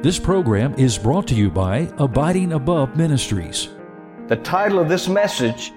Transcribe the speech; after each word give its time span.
This 0.00 0.20
program 0.20 0.74
is 0.74 0.96
brought 0.96 1.26
to 1.26 1.34
you 1.34 1.50
by 1.50 1.92
Abiding 1.98 2.52
Above 2.52 2.96
Ministries. 2.96 3.68
The 4.28 4.36
title 4.36 4.78
of 4.78 4.88
this 4.88 5.08
message 5.08 5.72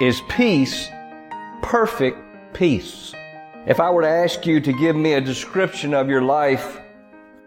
is 0.00 0.20
Peace, 0.28 0.88
Perfect 1.62 2.18
Peace. 2.52 3.14
If 3.68 3.78
I 3.78 3.88
were 3.90 4.02
to 4.02 4.08
ask 4.08 4.44
you 4.44 4.60
to 4.60 4.72
give 4.72 4.96
me 4.96 5.12
a 5.12 5.20
description 5.20 5.94
of 5.94 6.08
your 6.08 6.20
life 6.20 6.80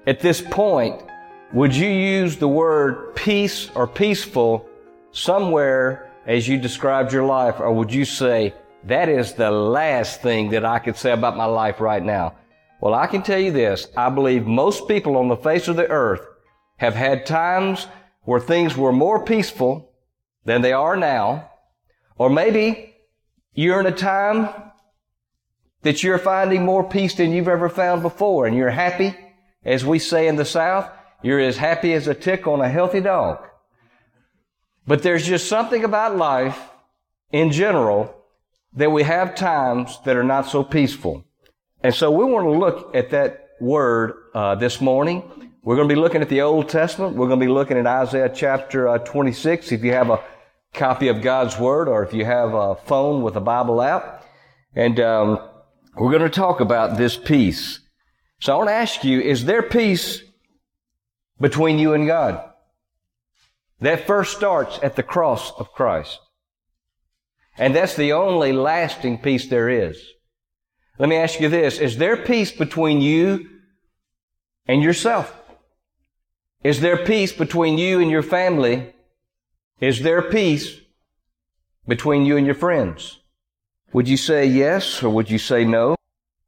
at 0.07 0.21
this 0.21 0.39
point, 0.39 1.03
would 1.51 1.75
you 1.75 1.89
use 1.89 2.37
the 2.37 2.47
word 2.47 3.15
peace 3.15 3.69
or 3.75 3.85
peaceful 3.85 4.65
somewhere 5.11 6.09
as 6.25 6.47
you 6.47 6.57
described 6.57 7.11
your 7.11 7.25
life, 7.25 7.59
or 7.59 7.73
would 7.73 7.93
you 7.93 8.05
say, 8.05 8.53
that 8.85 9.09
is 9.09 9.33
the 9.33 9.51
last 9.51 10.21
thing 10.21 10.51
that 10.51 10.63
I 10.63 10.79
could 10.79 10.95
say 10.95 11.11
about 11.11 11.35
my 11.35 11.45
life 11.45 11.81
right 11.81 12.01
now? 12.01 12.35
Well, 12.83 12.95
I 12.95 13.07
can 13.07 13.21
tell 13.21 13.39
you 13.39 13.53
this. 13.53 13.87
I 13.95 14.09
believe 14.09 14.45
most 14.45 14.89
people 14.89 15.15
on 15.15 15.29
the 15.29 15.37
face 15.37 15.69
of 15.69 15.77
the 15.77 15.89
earth 15.89 16.27
have 16.79 16.95
had 16.95 17.25
times 17.25 17.87
where 18.23 18.41
things 18.41 18.75
were 18.75 18.91
more 18.91 19.23
peaceful 19.23 19.93
than 20.43 20.61
they 20.61 20.73
are 20.73 20.97
now. 20.97 21.49
Or 22.17 22.29
maybe 22.29 22.93
you're 23.53 23.79
in 23.79 23.85
a 23.85 23.91
time 23.93 24.49
that 25.83 26.03
you're 26.03 26.17
finding 26.17 26.65
more 26.65 26.83
peace 26.83 27.15
than 27.15 27.31
you've 27.31 27.47
ever 27.47 27.69
found 27.69 28.01
before 28.01 28.47
and 28.47 28.57
you're 28.57 28.69
happy. 28.69 29.15
As 29.63 29.85
we 29.85 29.97
say 29.97 30.27
in 30.27 30.35
the 30.35 30.43
South, 30.43 30.91
you're 31.21 31.39
as 31.39 31.55
happy 31.55 31.93
as 31.93 32.09
a 32.09 32.13
tick 32.13 32.47
on 32.47 32.59
a 32.59 32.67
healthy 32.67 32.99
dog. 32.99 33.45
But 34.85 35.03
there's 35.03 35.25
just 35.25 35.47
something 35.47 35.85
about 35.85 36.17
life 36.17 36.59
in 37.31 37.49
general 37.53 38.13
that 38.73 38.91
we 38.91 39.03
have 39.03 39.35
times 39.35 39.99
that 40.03 40.17
are 40.17 40.23
not 40.25 40.47
so 40.47 40.65
peaceful. 40.65 41.23
And 41.83 41.93
so 41.93 42.09
we 42.09 42.23
want 42.23 42.45
to 42.45 42.51
look 42.51 42.95
at 42.95 43.09
that 43.09 43.49
word 43.59 44.13
uh, 44.33 44.55
this 44.55 44.79
morning. 44.79 45.51
We're 45.63 45.75
going 45.75 45.89
to 45.89 45.93
be 45.93 45.99
looking 45.99 46.21
at 46.21 46.29
the 46.29 46.41
Old 46.41 46.69
Testament. 46.69 47.17
We're 47.17 47.27
going 47.27 47.41
to 47.41 47.45
be 47.45 47.51
looking 47.51 47.77
at 47.77 47.85
Isaiah 47.85 48.31
chapter 48.33 48.87
uh, 48.87 48.99
26. 48.99 49.73
If 49.73 49.83
you 49.83 49.91
have 49.91 50.09
a 50.09 50.23
copy 50.73 51.09
of 51.09 51.21
God's 51.21 51.59
Word 51.59 51.89
or 51.89 52.03
if 52.03 52.13
you 52.13 52.23
have 52.23 52.53
a 52.53 52.75
phone 52.75 53.21
with 53.21 53.35
a 53.35 53.41
Bible 53.41 53.81
app. 53.81 54.25
And 54.75 54.97
um, 55.01 55.39
we're 55.95 56.11
going 56.11 56.23
to 56.23 56.29
talk 56.29 56.61
about 56.61 56.97
this 56.97 57.17
peace. 57.17 57.81
So 58.39 58.53
I 58.53 58.57
want 58.57 58.69
to 58.69 58.73
ask 58.73 59.03
you, 59.03 59.19
is 59.19 59.43
there 59.43 59.61
peace 59.61 60.23
between 61.39 61.79
you 61.79 61.93
and 61.93 62.07
God? 62.07 62.49
That 63.81 64.07
first 64.07 64.37
starts 64.37 64.79
at 64.81 64.95
the 64.95 65.03
cross 65.03 65.51
of 65.59 65.73
Christ. 65.73 66.19
And 67.57 67.75
that's 67.75 67.95
the 67.95 68.13
only 68.13 68.53
lasting 68.53 69.19
peace 69.19 69.47
there 69.47 69.69
is. 69.69 70.01
Let 70.99 71.09
me 71.09 71.15
ask 71.15 71.39
you 71.39 71.49
this. 71.49 71.79
Is 71.79 71.97
there 71.97 72.17
peace 72.17 72.51
between 72.51 73.01
you 73.01 73.49
and 74.67 74.81
yourself? 74.83 75.35
Is 76.63 76.79
there 76.79 76.97
peace 76.97 77.33
between 77.33 77.77
you 77.77 77.99
and 77.99 78.09
your 78.09 78.23
family? 78.23 78.93
Is 79.79 80.01
there 80.01 80.21
peace 80.21 80.79
between 81.87 82.25
you 82.25 82.37
and 82.37 82.45
your 82.45 82.55
friends? 82.55 83.19
Would 83.91 84.07
you 84.07 84.17
say 84.17 84.45
yes 84.45 85.03
or 85.03 85.09
would 85.09 85.29
you 85.29 85.39
say 85.39 85.65
no? 85.65 85.95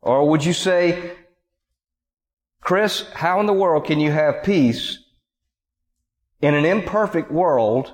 Or 0.02 0.30
would 0.30 0.46
you 0.46 0.54
say, 0.54 1.12
Chris, 2.62 3.10
how 3.14 3.40
in 3.40 3.48
the 3.48 3.54
world 3.54 3.86
can 3.86 4.00
you 4.00 4.12
have 4.12 4.44
peace 4.44 5.00
in 6.42 6.54
an 6.54 6.66
imperfect 6.66 7.32
world 7.32 7.94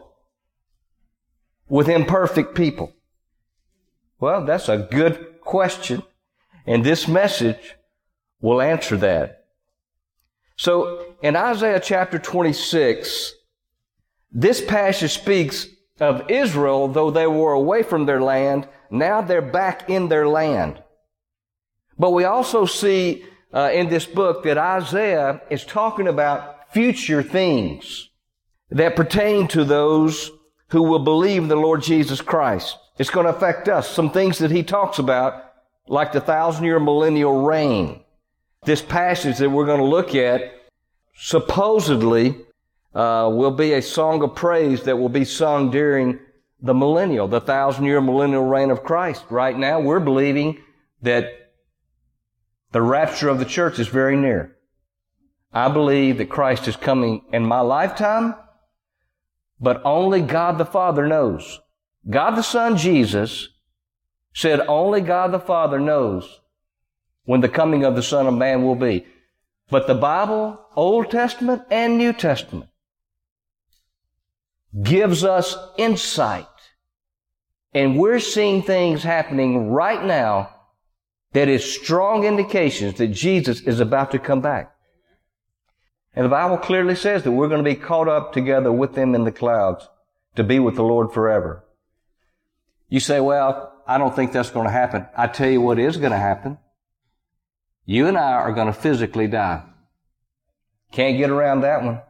with 1.70 1.88
imperfect 1.88 2.54
people? 2.56 2.94
Well, 4.20 4.46
that's 4.46 4.70
a 4.70 4.78
good 4.78 5.40
question. 5.42 6.04
And 6.66 6.84
this 6.84 7.08
message 7.08 7.76
will 8.40 8.62
answer 8.62 8.98
that. 8.98 9.46
So 10.58 11.16
in 11.22 11.36
Isaiah 11.36 11.80
chapter 11.80 12.20
26, 12.20 13.34
this 14.32 14.64
passage 14.64 15.12
speaks 15.12 15.68
of 16.00 16.30
Israel, 16.30 16.88
though 16.88 17.12
they 17.12 17.28
were 17.28 17.54
away 17.54 17.84
from 17.84 18.06
their 18.06 18.22
land, 18.22 18.68
now 18.90 19.22
they're 19.22 19.42
back 19.42 19.90
in 19.90 20.10
their 20.10 20.28
land. 20.28 20.82
But 21.98 22.12
we 22.12 22.24
also 22.24 22.66
see 22.66 23.26
uh, 23.54 23.70
in 23.74 23.90
this 23.90 24.06
book 24.06 24.44
that 24.44 24.58
Isaiah 24.58 25.42
is 25.50 25.66
talking 25.66 26.08
about 26.08 26.74
future 26.74 27.22
things 27.22 28.10
that 28.70 28.96
pertain 28.96 29.48
to 29.50 29.64
those 29.64 30.32
who 30.70 30.84
will 30.84 31.00
believe 31.00 31.44
in 31.44 31.50
the 31.50 31.56
Lord 31.56 31.84
Jesus 31.84 32.22
Christ. 32.22 32.78
It's 32.98 33.10
going 33.10 33.26
to 33.26 33.36
affect 33.36 33.68
us. 33.68 33.90
Some 33.90 34.12
things 34.12 34.38
that 34.38 34.52
he 34.52 34.64
talks 34.64 35.00
about 35.00 35.51
like 35.92 36.14
the 36.14 36.22
thousand 36.22 36.64
year 36.64 36.80
millennial 36.80 37.44
reign. 37.44 38.00
This 38.64 38.82
passage 38.82 39.40
that 39.40 39.50
we're 39.50 39.66
going 39.66 39.82
to 39.82 39.86
look 39.86 40.16
at 40.16 40.54
supposedly 41.16 42.38
uh, 42.96 43.30
will 43.32 43.52
be 43.52 43.74
a 43.74 43.82
song 43.82 44.24
of 44.24 44.34
praise 44.34 44.84
that 44.84 44.98
will 44.98 45.10
be 45.10 45.26
sung 45.26 45.70
during 45.70 46.18
the 46.62 46.74
millennial, 46.74 47.28
the 47.28 47.42
thousand 47.42 47.84
year 47.84 48.00
millennial 48.00 48.46
reign 48.46 48.72
of 48.72 48.84
Christ. 48.84 49.26
Right 49.30 49.58
now, 49.58 49.82
we're 49.82 50.00
believing 50.00 50.60
that 51.02 51.26
the 52.72 52.82
rapture 52.82 53.28
of 53.28 53.40
the 53.40 53.46
church 53.46 53.78
is 53.78 53.90
very 53.90 54.16
near. 54.16 54.56
I 55.52 55.68
believe 55.68 56.20
that 56.20 56.30
Christ 56.30 56.70
is 56.70 56.78
coming 56.78 57.26
in 57.34 57.46
my 57.46 57.60
lifetime, 57.60 58.36
but 59.60 59.82
only 59.84 60.22
God 60.22 60.58
the 60.58 60.66
Father 60.66 61.06
knows. 61.06 61.60
God 62.10 62.38
the 62.38 62.44
Son, 62.44 62.78
Jesus, 62.78 63.50
said 64.34 64.62
only 64.62 65.02
God 65.02 65.32
the 65.32 65.40
Father 65.40 65.80
knows 65.80 66.40
when 67.26 67.42
the 67.42 67.50
coming 67.50 67.84
of 67.84 67.96
the 67.96 68.04
Son 68.04 68.28
of 68.28 68.34
Man 68.34 68.64
will 68.64 68.76
be. 68.76 69.06
But 69.70 69.88
the 69.88 69.96
Bible, 69.96 70.60
Old 70.76 71.12
Testament 71.12 71.64
and 71.72 71.98
New 71.98 72.14
Testament, 72.14 72.70
gives 74.82 75.24
us 75.24 75.58
insight. 75.78 76.46
And 77.74 77.98
we're 77.98 78.20
seeing 78.20 78.64
things 78.64 79.04
happening 79.04 79.70
right 79.72 80.04
now 80.04 80.54
that 81.34 81.48
is 81.48 81.64
strong 81.74 82.26
indications 82.26 82.96
that 82.96 83.08
Jesus 83.08 83.62
is 83.62 83.80
about 83.80 84.12
to 84.12 84.20
come 84.20 84.42
back. 84.42 84.76
And 86.14 86.26
the 86.26 86.30
Bible 86.30 86.58
clearly 86.58 86.96
says 86.96 87.24
that 87.24 87.32
we're 87.32 87.48
going 87.48 87.64
to 87.64 87.70
be 87.70 87.76
caught 87.76 88.10
up 88.10 88.34
together 88.34 88.72
with 88.72 88.96
them 88.96 89.16
in 89.16 89.24
the 89.24 89.32
clouds 89.32 89.88
to 90.36 90.44
be 90.44 90.60
with 90.60 90.76
the 90.76 90.84
Lord 90.84 91.14
forever. 91.14 91.64
You 92.90 93.00
say, 93.00 93.22
well, 93.22 93.71
I 93.88 93.98
don't 93.98 94.16
think 94.16 94.32
that's 94.32 94.50
going 94.50 94.68
to 94.68 94.72
happen. 94.72 95.06
I 95.16 95.28
tell 95.28 95.50
you 95.50 95.62
what 95.62 95.80
is 95.80 95.98
going 95.98 96.12
to 96.12 96.18
happen. 96.18 96.58
You 97.86 98.08
and 98.08 98.18
I 98.18 98.34
are 98.34 98.54
going 98.54 98.68
to 98.68 98.74
physically 98.74 99.28
die. 99.28 99.64
Can't 100.92 101.18
get 101.18 101.30
around 101.30 101.62
that 101.62 101.84
one. 101.84 102.02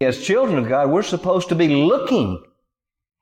As 0.00 0.24
children 0.24 0.58
of 0.58 0.68
God, 0.68 0.90
we're 0.90 1.02
supposed 1.02 1.48
to 1.48 1.54
be 1.54 1.68
looking 1.68 2.42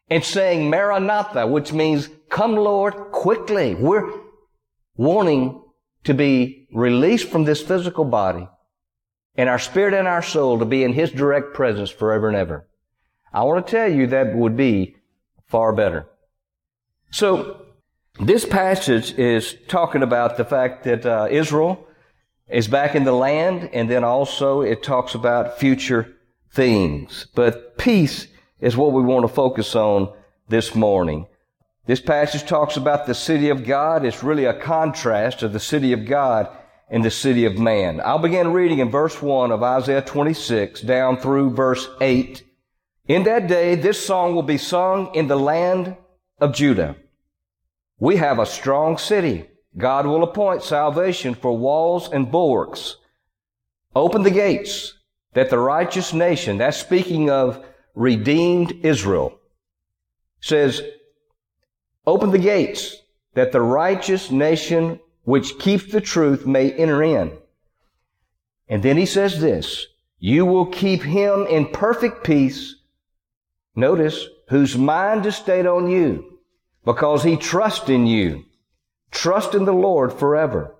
and 0.08 0.22
saying 0.22 0.68
Maranatha, 0.68 1.46
which 1.46 1.72
means 1.72 2.08
come 2.28 2.54
Lord 2.54 2.94
quickly. 3.12 3.74
We're 3.74 4.10
wanting 4.96 5.62
to 6.04 6.14
be 6.14 6.68
released 6.72 7.28
from 7.28 7.44
this 7.44 7.62
physical 7.62 8.04
body 8.04 8.48
and 9.36 9.48
our 9.48 9.58
spirit 9.58 9.94
and 9.94 10.06
our 10.06 10.22
soul 10.22 10.58
to 10.58 10.64
be 10.64 10.82
in 10.84 10.92
His 10.92 11.10
direct 11.10 11.54
presence 11.54 11.90
forever 11.90 12.28
and 12.28 12.36
ever. 12.36 12.68
I 13.32 13.44
want 13.44 13.66
to 13.66 13.70
tell 13.70 13.90
you 13.90 14.06
that 14.08 14.34
would 14.34 14.56
be 14.56 14.96
far 15.48 15.72
better. 15.72 16.06
So, 17.10 17.62
this 18.20 18.44
passage 18.46 19.18
is 19.18 19.56
talking 19.68 20.02
about 20.02 20.36
the 20.36 20.44
fact 20.44 20.84
that 20.84 21.04
uh, 21.04 21.28
Israel 21.30 21.86
is 22.48 22.68
back 22.68 22.94
in 22.94 23.04
the 23.04 23.12
land, 23.12 23.70
and 23.72 23.90
then 23.90 24.04
also 24.04 24.62
it 24.62 24.82
talks 24.82 25.14
about 25.14 25.58
future 25.58 26.14
things. 26.50 27.26
But 27.34 27.76
peace 27.76 28.28
is 28.60 28.76
what 28.76 28.92
we 28.92 29.02
want 29.02 29.24
to 29.24 29.34
focus 29.34 29.74
on 29.74 30.12
this 30.48 30.74
morning. 30.74 31.26
This 31.86 32.00
passage 32.00 32.48
talks 32.48 32.76
about 32.76 33.06
the 33.06 33.14
city 33.14 33.50
of 33.50 33.64
God. 33.64 34.04
It's 34.04 34.22
really 34.22 34.44
a 34.44 34.58
contrast 34.58 35.42
of 35.42 35.52
the 35.52 35.60
city 35.60 35.92
of 35.92 36.06
God 36.06 36.48
and 36.88 37.04
the 37.04 37.10
city 37.10 37.44
of 37.44 37.58
man. 37.58 38.00
I'll 38.04 38.18
begin 38.18 38.52
reading 38.52 38.78
in 38.78 38.90
verse 38.90 39.20
1 39.20 39.52
of 39.52 39.62
Isaiah 39.62 40.02
26 40.02 40.80
down 40.82 41.18
through 41.18 41.50
verse 41.50 41.88
8. 42.00 42.42
In 43.08 43.24
that 43.24 43.46
day, 43.46 43.74
this 43.74 44.04
song 44.04 44.34
will 44.34 44.42
be 44.42 44.58
sung 44.58 45.14
in 45.14 45.28
the 45.28 45.38
land 45.38 45.96
of 46.40 46.54
Judah. 46.54 46.96
We 47.98 48.16
have 48.16 48.38
a 48.38 48.46
strong 48.46 48.98
city. 48.98 49.48
God 49.76 50.06
will 50.06 50.22
appoint 50.22 50.62
salvation 50.62 51.34
for 51.34 51.56
walls 51.56 52.10
and 52.10 52.30
bulwarks. 52.30 52.96
Open 53.94 54.22
the 54.22 54.30
gates 54.30 54.94
that 55.32 55.50
the 55.50 55.58
righteous 55.58 56.12
nation, 56.12 56.58
that's 56.58 56.78
speaking 56.78 57.30
of 57.30 57.64
redeemed 57.94 58.72
Israel, 58.82 59.38
says, 60.40 60.82
open 62.06 62.30
the 62.30 62.38
gates 62.38 62.96
that 63.34 63.52
the 63.52 63.60
righteous 63.60 64.30
nation 64.30 65.00
which 65.24 65.58
keeps 65.58 65.90
the 65.90 66.00
truth 66.00 66.46
may 66.46 66.72
enter 66.72 67.02
in. 67.02 67.32
And 68.68 68.82
then 68.82 68.96
he 68.96 69.06
says 69.06 69.40
this, 69.40 69.86
you 70.18 70.46
will 70.46 70.66
keep 70.66 71.02
him 71.02 71.46
in 71.46 71.68
perfect 71.68 72.24
peace. 72.24 72.76
Notice, 73.74 74.26
whose 74.48 74.76
mind 74.76 75.26
is 75.26 75.36
stayed 75.36 75.66
on 75.66 75.90
you 75.90 76.35
because 76.86 77.24
he 77.24 77.36
trusts 77.36 77.90
in 77.90 78.06
you. 78.06 78.44
Trust 79.10 79.54
in 79.54 79.66
the 79.66 79.74
Lord 79.74 80.12
forever. 80.12 80.74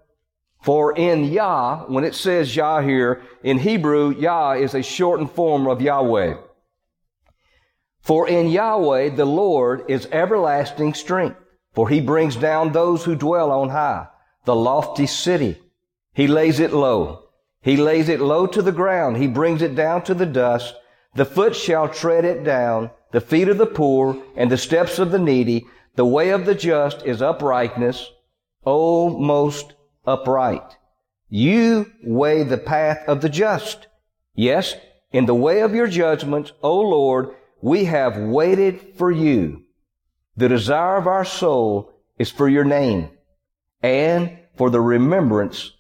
For 0.63 0.97
in 0.97 1.25
Yah, 1.25 1.85
when 1.89 2.05
it 2.05 2.15
says 2.15 2.57
Yah 2.57 2.81
here, 2.81 3.23
in 3.43 3.59
Hebrew, 3.59 4.11
Yah 4.17 4.53
is 4.53 4.75
a 4.75 4.83
shortened 4.83 5.33
form 5.33 5.67
of 5.67 5.83
Yahweh. 5.83 6.37
For 8.01 8.29
in 8.29 8.49
Yahweh 8.49 9.11
the 9.11 9.25
Lord 9.25 9.85
is 9.89 10.09
everlasting 10.13 10.95
strength, 10.95 11.39
for 11.75 11.89
he 11.89 12.01
brings 12.01 12.37
down 12.37 12.73
those 12.73 13.05
who 13.05 13.17
dwell 13.17 13.51
on 13.51 13.71
high, 13.71 14.07
the 14.45 14.55
lofty 14.55 15.07
city. 15.07 15.61
He 16.15 16.29
lays 16.29 16.61
it 16.61 16.73
low. 16.73 17.25
He 17.63 17.77
lays 17.77 18.09
it 18.09 18.21
low 18.21 18.47
to 18.47 18.63
the 18.63 18.73
ground. 18.73 19.17
He 19.17 19.27
brings 19.27 19.61
it 19.61 19.75
down 19.75 20.05
to 20.05 20.15
the 20.15 20.27
dust. 20.27 20.73
The 21.17 21.25
foot 21.25 21.57
shall 21.57 21.89
tread 21.89 22.25
it 22.25 22.45
down, 22.45 22.91
the 23.11 23.21
feet 23.21 23.49
of 23.49 23.59
the 23.59 23.67
poor, 23.67 24.23
and 24.37 24.51
the 24.51 24.57
steps 24.57 25.01
of 25.01 25.11
the 25.11 25.19
needy. 25.19 25.67
The 25.97 26.07
way 26.07 26.31
of 26.31 26.45
the 26.45 26.55
just 26.55 27.05
is 27.05 27.23
uprightness, 27.23 28.11
O 28.65 29.19
most 29.19 29.75
upright. 30.07 30.77
You 31.29 31.91
weigh 32.05 32.45
the 32.45 32.59
path 32.59 33.03
of 33.09 33.21
the 33.21 33.29
just. 33.29 33.87
Yes, 34.35 34.75
in 35.13 35.27
the 35.27 35.35
way 35.35 35.61
of 35.61 35.75
your 35.75 35.87
judgments, 35.87 36.53
O 36.63 36.81
Lord, 36.81 37.35
we 37.63 37.87
have 37.87 38.19
waited 38.19 38.95
for 38.97 39.11
you. 39.11 39.65
The 40.37 40.49
desire 40.49 40.97
of 40.97 41.07
our 41.07 41.25
soul 41.25 41.93
is 42.19 42.31
for 42.31 42.49
your 42.49 42.65
name 42.65 43.11
and 43.83 44.39
for 44.57 44.69
the 44.69 44.81
remembrance 44.81 45.73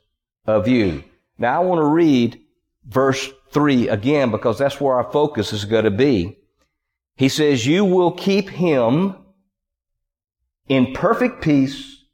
of 0.46 0.66
you. 0.66 1.04
Now 1.38 1.60
I 1.60 1.64
want 1.64 1.80
to 1.80 1.86
read 1.86 2.40
verse 2.86 3.30
3 3.50 3.88
again 3.88 4.30
because 4.30 4.58
that's 4.58 4.80
where 4.80 4.94
our 4.94 5.12
focus 5.12 5.52
is 5.52 5.66
going 5.66 5.84
to 5.84 5.90
be. 5.90 6.38
He 7.16 7.28
says, 7.28 7.66
You 7.66 7.84
will 7.84 8.12
keep 8.12 8.48
him 8.48 9.16
in 10.68 10.92
perfect 10.92 11.42
peace 11.42 12.04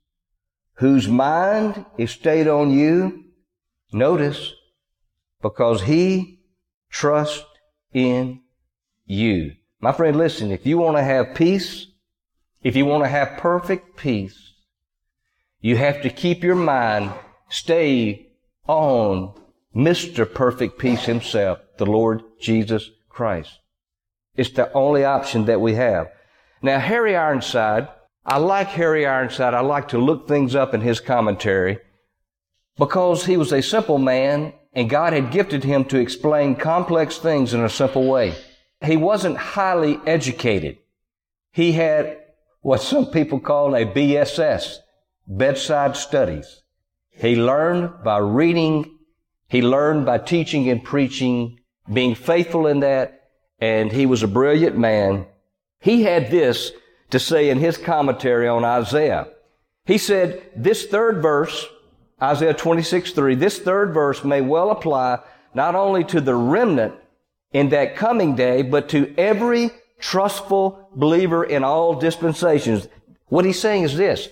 whose 0.74 1.08
mind 1.08 1.84
is 1.98 2.10
stayed 2.10 2.48
on 2.48 2.70
you. 2.70 3.24
Notice, 3.92 4.54
because 5.42 5.82
he 5.82 6.40
trusts 6.90 7.44
in 7.92 8.40
you. 9.04 9.52
My 9.80 9.92
friend, 9.92 10.16
listen, 10.16 10.50
if 10.50 10.64
you 10.64 10.78
want 10.78 10.96
to 10.96 11.02
have 11.02 11.34
peace, 11.34 11.88
if 12.62 12.76
you 12.76 12.86
want 12.86 13.04
to 13.04 13.08
have 13.08 13.38
perfect 13.38 13.96
peace, 13.96 14.54
you 15.60 15.76
have 15.76 16.02
to 16.02 16.10
keep 16.10 16.42
your 16.42 16.54
mind 16.54 17.12
stayed 17.48 18.26
on 18.66 19.34
Mr. 19.74 20.32
Perfect 20.32 20.78
Peace 20.78 21.04
himself, 21.04 21.58
the 21.78 21.86
Lord 21.86 22.22
Jesus 22.40 22.90
Christ. 23.08 23.58
It's 24.34 24.50
the 24.50 24.72
only 24.72 25.04
option 25.04 25.44
that 25.46 25.60
we 25.60 25.74
have. 25.74 26.08
Now, 26.62 26.78
Harry 26.78 27.16
Ironside, 27.16 27.88
I 28.24 28.38
like 28.38 28.68
Harry 28.68 29.06
Ironside. 29.06 29.54
I 29.54 29.60
like 29.60 29.88
to 29.88 29.98
look 29.98 30.28
things 30.28 30.54
up 30.54 30.74
in 30.74 30.80
his 30.80 31.00
commentary 31.00 31.78
because 32.78 33.26
he 33.26 33.36
was 33.36 33.52
a 33.52 33.62
simple 33.62 33.98
man 33.98 34.52
and 34.72 34.88
God 34.88 35.12
had 35.12 35.30
gifted 35.30 35.64
him 35.64 35.84
to 35.86 35.98
explain 35.98 36.54
complex 36.54 37.18
things 37.18 37.52
in 37.52 37.62
a 37.62 37.68
simple 37.68 38.06
way. 38.08 38.34
He 38.80 38.96
wasn't 38.96 39.36
highly 39.36 39.98
educated. 40.06 40.78
He 41.52 41.72
had 41.72 42.18
what 42.62 42.80
some 42.80 43.06
people 43.06 43.40
call 43.40 43.74
a 43.74 43.84
BSS, 43.84 44.78
bedside 45.26 45.96
studies. 45.96 46.62
He 47.10 47.36
learned 47.36 48.02
by 48.02 48.18
reading. 48.18 48.98
He 49.48 49.62
learned 49.62 50.06
by 50.06 50.18
teaching 50.18 50.70
and 50.70 50.82
preaching, 50.82 51.58
being 51.92 52.14
faithful 52.14 52.66
in 52.66 52.80
that. 52.80 53.20
And 53.58 53.92
he 53.92 54.06
was 54.06 54.22
a 54.22 54.28
brilliant 54.28 54.78
man. 54.78 55.26
He 55.80 56.04
had 56.04 56.30
this 56.30 56.72
to 57.12 57.20
say 57.20 57.50
in 57.50 57.58
his 57.58 57.78
commentary 57.78 58.48
on 58.48 58.64
Isaiah. 58.64 59.28
He 59.84 59.98
said, 59.98 60.42
this 60.56 60.86
third 60.86 61.22
verse, 61.22 61.66
Isaiah 62.20 62.54
26, 62.54 63.12
3, 63.12 63.34
this 63.34 63.58
third 63.58 63.94
verse 63.94 64.24
may 64.24 64.40
well 64.40 64.70
apply 64.70 65.20
not 65.54 65.74
only 65.74 66.04
to 66.04 66.20
the 66.20 66.34
remnant 66.34 66.94
in 67.52 67.68
that 67.68 67.96
coming 67.96 68.34
day, 68.34 68.62
but 68.62 68.88
to 68.90 69.14
every 69.18 69.70
trustful 69.98 70.88
believer 70.94 71.44
in 71.44 71.64
all 71.64 71.94
dispensations. 71.94 72.88
What 73.26 73.44
he's 73.44 73.60
saying 73.60 73.84
is 73.84 73.96
this. 73.96 74.28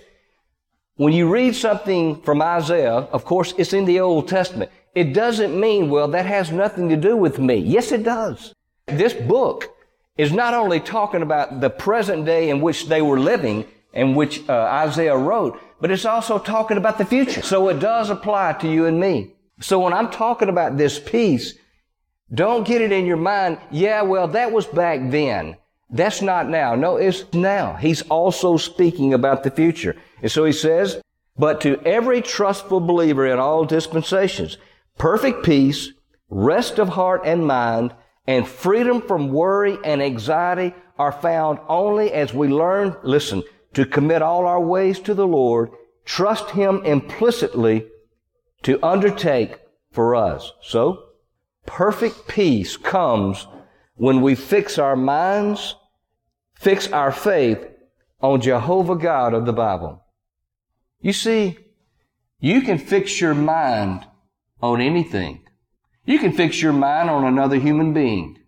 When 0.95 1.13
you 1.13 1.29
read 1.29 1.55
something 1.55 2.21
from 2.23 2.41
Isaiah, 2.41 2.93
of 2.93 3.25
course, 3.25 3.53
it's 3.57 3.73
in 3.73 3.85
the 3.85 3.99
Old 3.99 4.27
Testament. 4.27 4.71
It 4.95 5.13
doesn't 5.13 5.57
mean, 5.57 5.89
well, 5.89 6.07
that 6.09 6.25
has 6.25 6.51
nothing 6.51 6.89
to 6.89 6.97
do 6.97 7.15
with 7.15 7.39
me. 7.39 7.55
Yes, 7.55 7.91
it 7.91 8.03
does. 8.03 8.53
This 8.87 9.13
book 9.13 9.69
is 10.17 10.31
not 10.31 10.53
only 10.53 10.79
talking 10.79 11.21
about 11.21 11.61
the 11.61 11.69
present 11.69 12.25
day 12.25 12.49
in 12.49 12.61
which 12.61 12.87
they 12.87 13.01
were 13.01 13.19
living 13.19 13.65
and 13.93 14.15
which 14.15 14.47
uh, 14.49 14.53
Isaiah 14.53 15.17
wrote, 15.17 15.59
but 15.79 15.91
it's 15.91 16.05
also 16.05 16.37
talking 16.37 16.77
about 16.77 16.97
the 16.97 17.05
future. 17.05 17.41
So 17.41 17.69
it 17.69 17.79
does 17.79 18.09
apply 18.09 18.53
to 18.53 18.71
you 18.71 18.85
and 18.85 18.99
me. 18.99 19.33
So 19.59 19.79
when 19.79 19.93
I'm 19.93 20.09
talking 20.09 20.49
about 20.49 20.77
this 20.77 20.99
peace, 20.99 21.55
don't 22.33 22.65
get 22.65 22.81
it 22.81 22.91
in 22.91 23.05
your 23.05 23.17
mind, 23.17 23.59
yeah, 23.71 24.01
well, 24.03 24.27
that 24.29 24.51
was 24.51 24.65
back 24.65 25.11
then. 25.11 25.57
That's 25.89 26.21
not 26.21 26.47
now. 26.47 26.75
No, 26.75 26.95
it's 26.95 27.25
now. 27.33 27.75
He's 27.75 28.01
also 28.03 28.55
speaking 28.57 29.13
about 29.13 29.43
the 29.43 29.51
future. 29.51 29.97
And 30.21 30.31
so 30.31 30.45
he 30.45 30.53
says, 30.53 31.01
but 31.37 31.61
to 31.61 31.81
every 31.85 32.21
trustful 32.21 32.79
believer 32.79 33.27
in 33.27 33.39
all 33.39 33.65
dispensations, 33.65 34.57
perfect 34.97 35.43
peace, 35.43 35.91
rest 36.29 36.79
of 36.79 36.89
heart 36.89 37.23
and 37.25 37.45
mind, 37.45 37.93
and 38.25 38.47
freedom 38.47 39.01
from 39.01 39.31
worry 39.31 39.77
and 39.83 40.01
anxiety 40.01 40.73
are 40.97 41.11
found 41.11 41.59
only 41.67 42.11
as 42.11 42.33
we 42.33 42.47
learn, 42.47 42.95
listen, 43.03 43.43
to 43.73 43.85
commit 43.85 44.21
all 44.21 44.45
our 44.45 44.61
ways 44.61 44.99
to 44.99 45.13
the 45.13 45.27
Lord, 45.27 45.71
trust 46.05 46.51
Him 46.51 46.83
implicitly 46.85 47.87
to 48.63 48.83
undertake 48.85 49.59
for 49.91 50.15
us. 50.15 50.51
So, 50.61 51.05
perfect 51.65 52.27
peace 52.27 52.77
comes 52.77 53.47
when 53.95 54.21
we 54.21 54.35
fix 54.35 54.77
our 54.77 54.95
minds, 54.95 55.75
fix 56.53 56.91
our 56.91 57.11
faith 57.11 57.65
on 58.21 58.41
Jehovah 58.41 58.95
God 58.95 59.33
of 59.33 59.45
the 59.45 59.53
Bible. 59.53 60.03
You 60.99 61.13
see, 61.13 61.57
you 62.39 62.61
can 62.61 62.77
fix 62.77 63.19
your 63.19 63.33
mind 63.33 64.05
on 64.61 64.81
anything. 64.81 65.43
You 66.05 66.19
can 66.19 66.33
fix 66.33 66.61
your 66.61 66.73
mind 66.73 67.09
on 67.09 67.25
another 67.25 67.57
human 67.57 67.93
being. 67.93 68.39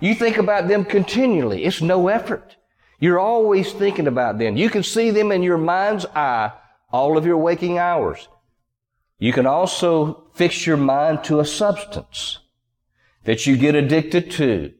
You 0.00 0.14
think 0.14 0.36
about 0.36 0.68
them 0.68 0.84
continually. 0.84 1.64
It's 1.64 1.82
no 1.82 2.08
effort. 2.08 2.56
You're 3.00 3.18
always 3.18 3.72
thinking 3.72 4.06
about 4.06 4.38
them. 4.38 4.56
You 4.56 4.70
can 4.70 4.82
see 4.82 5.10
them 5.10 5.32
in 5.32 5.42
your 5.42 5.58
mind's 5.58 6.06
eye 6.06 6.52
all 6.90 7.16
of 7.16 7.26
your 7.26 7.38
waking 7.38 7.78
hours. 7.78 8.28
You 9.18 9.32
can 9.32 9.46
also 9.46 10.30
fix 10.34 10.66
your 10.66 10.76
mind 10.76 11.24
to 11.24 11.40
a 11.40 11.44
substance 11.44 12.38
that 13.24 13.46
you 13.46 13.56
get 13.56 13.74
addicted 13.74 14.30
to. 14.32 14.72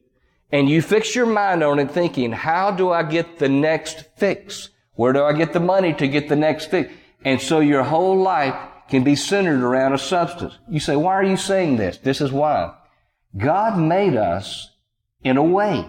And 0.51 0.69
you 0.69 0.81
fix 0.81 1.15
your 1.15 1.27
mind 1.27 1.63
on 1.63 1.77
it 1.79 1.91
thinking, 1.91 2.31
how 2.31 2.71
do 2.71 2.89
I 2.89 3.03
get 3.03 3.37
the 3.37 3.49
next 3.49 4.05
fix? 4.17 4.69
Where 4.93 5.13
do 5.13 5.23
I 5.23 5.33
get 5.33 5.53
the 5.53 5.59
money 5.59 5.93
to 5.93 6.07
get 6.07 6.29
the 6.29 6.35
next 6.35 6.71
fix? 6.71 6.91
And 7.23 7.39
so 7.39 7.59
your 7.59 7.83
whole 7.83 8.17
life 8.17 8.55
can 8.89 9.03
be 9.03 9.15
centered 9.15 9.63
around 9.63 9.93
a 9.93 9.97
substance. 9.97 10.57
You 10.69 10.79
say, 10.79 10.95
why 10.95 11.13
are 11.13 11.23
you 11.23 11.37
saying 11.37 11.77
this? 11.77 11.97
This 11.97 12.21
is 12.21 12.31
why. 12.31 12.75
God 13.37 13.77
made 13.77 14.15
us 14.15 14.71
in 15.23 15.37
a 15.37 15.43
way 15.43 15.87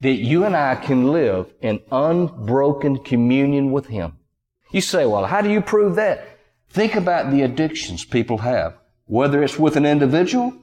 that 0.00 0.14
you 0.14 0.44
and 0.44 0.56
I 0.56 0.74
can 0.74 1.12
live 1.12 1.52
in 1.60 1.80
unbroken 1.92 2.98
communion 2.98 3.70
with 3.70 3.86
Him. 3.86 4.18
You 4.72 4.80
say, 4.80 5.06
well, 5.06 5.26
how 5.26 5.40
do 5.42 5.50
you 5.50 5.60
prove 5.60 5.96
that? 5.96 6.40
Think 6.70 6.94
about 6.94 7.30
the 7.30 7.42
addictions 7.42 8.04
people 8.04 8.38
have, 8.38 8.76
whether 9.04 9.42
it's 9.42 9.58
with 9.58 9.76
an 9.76 9.86
individual 9.86 10.54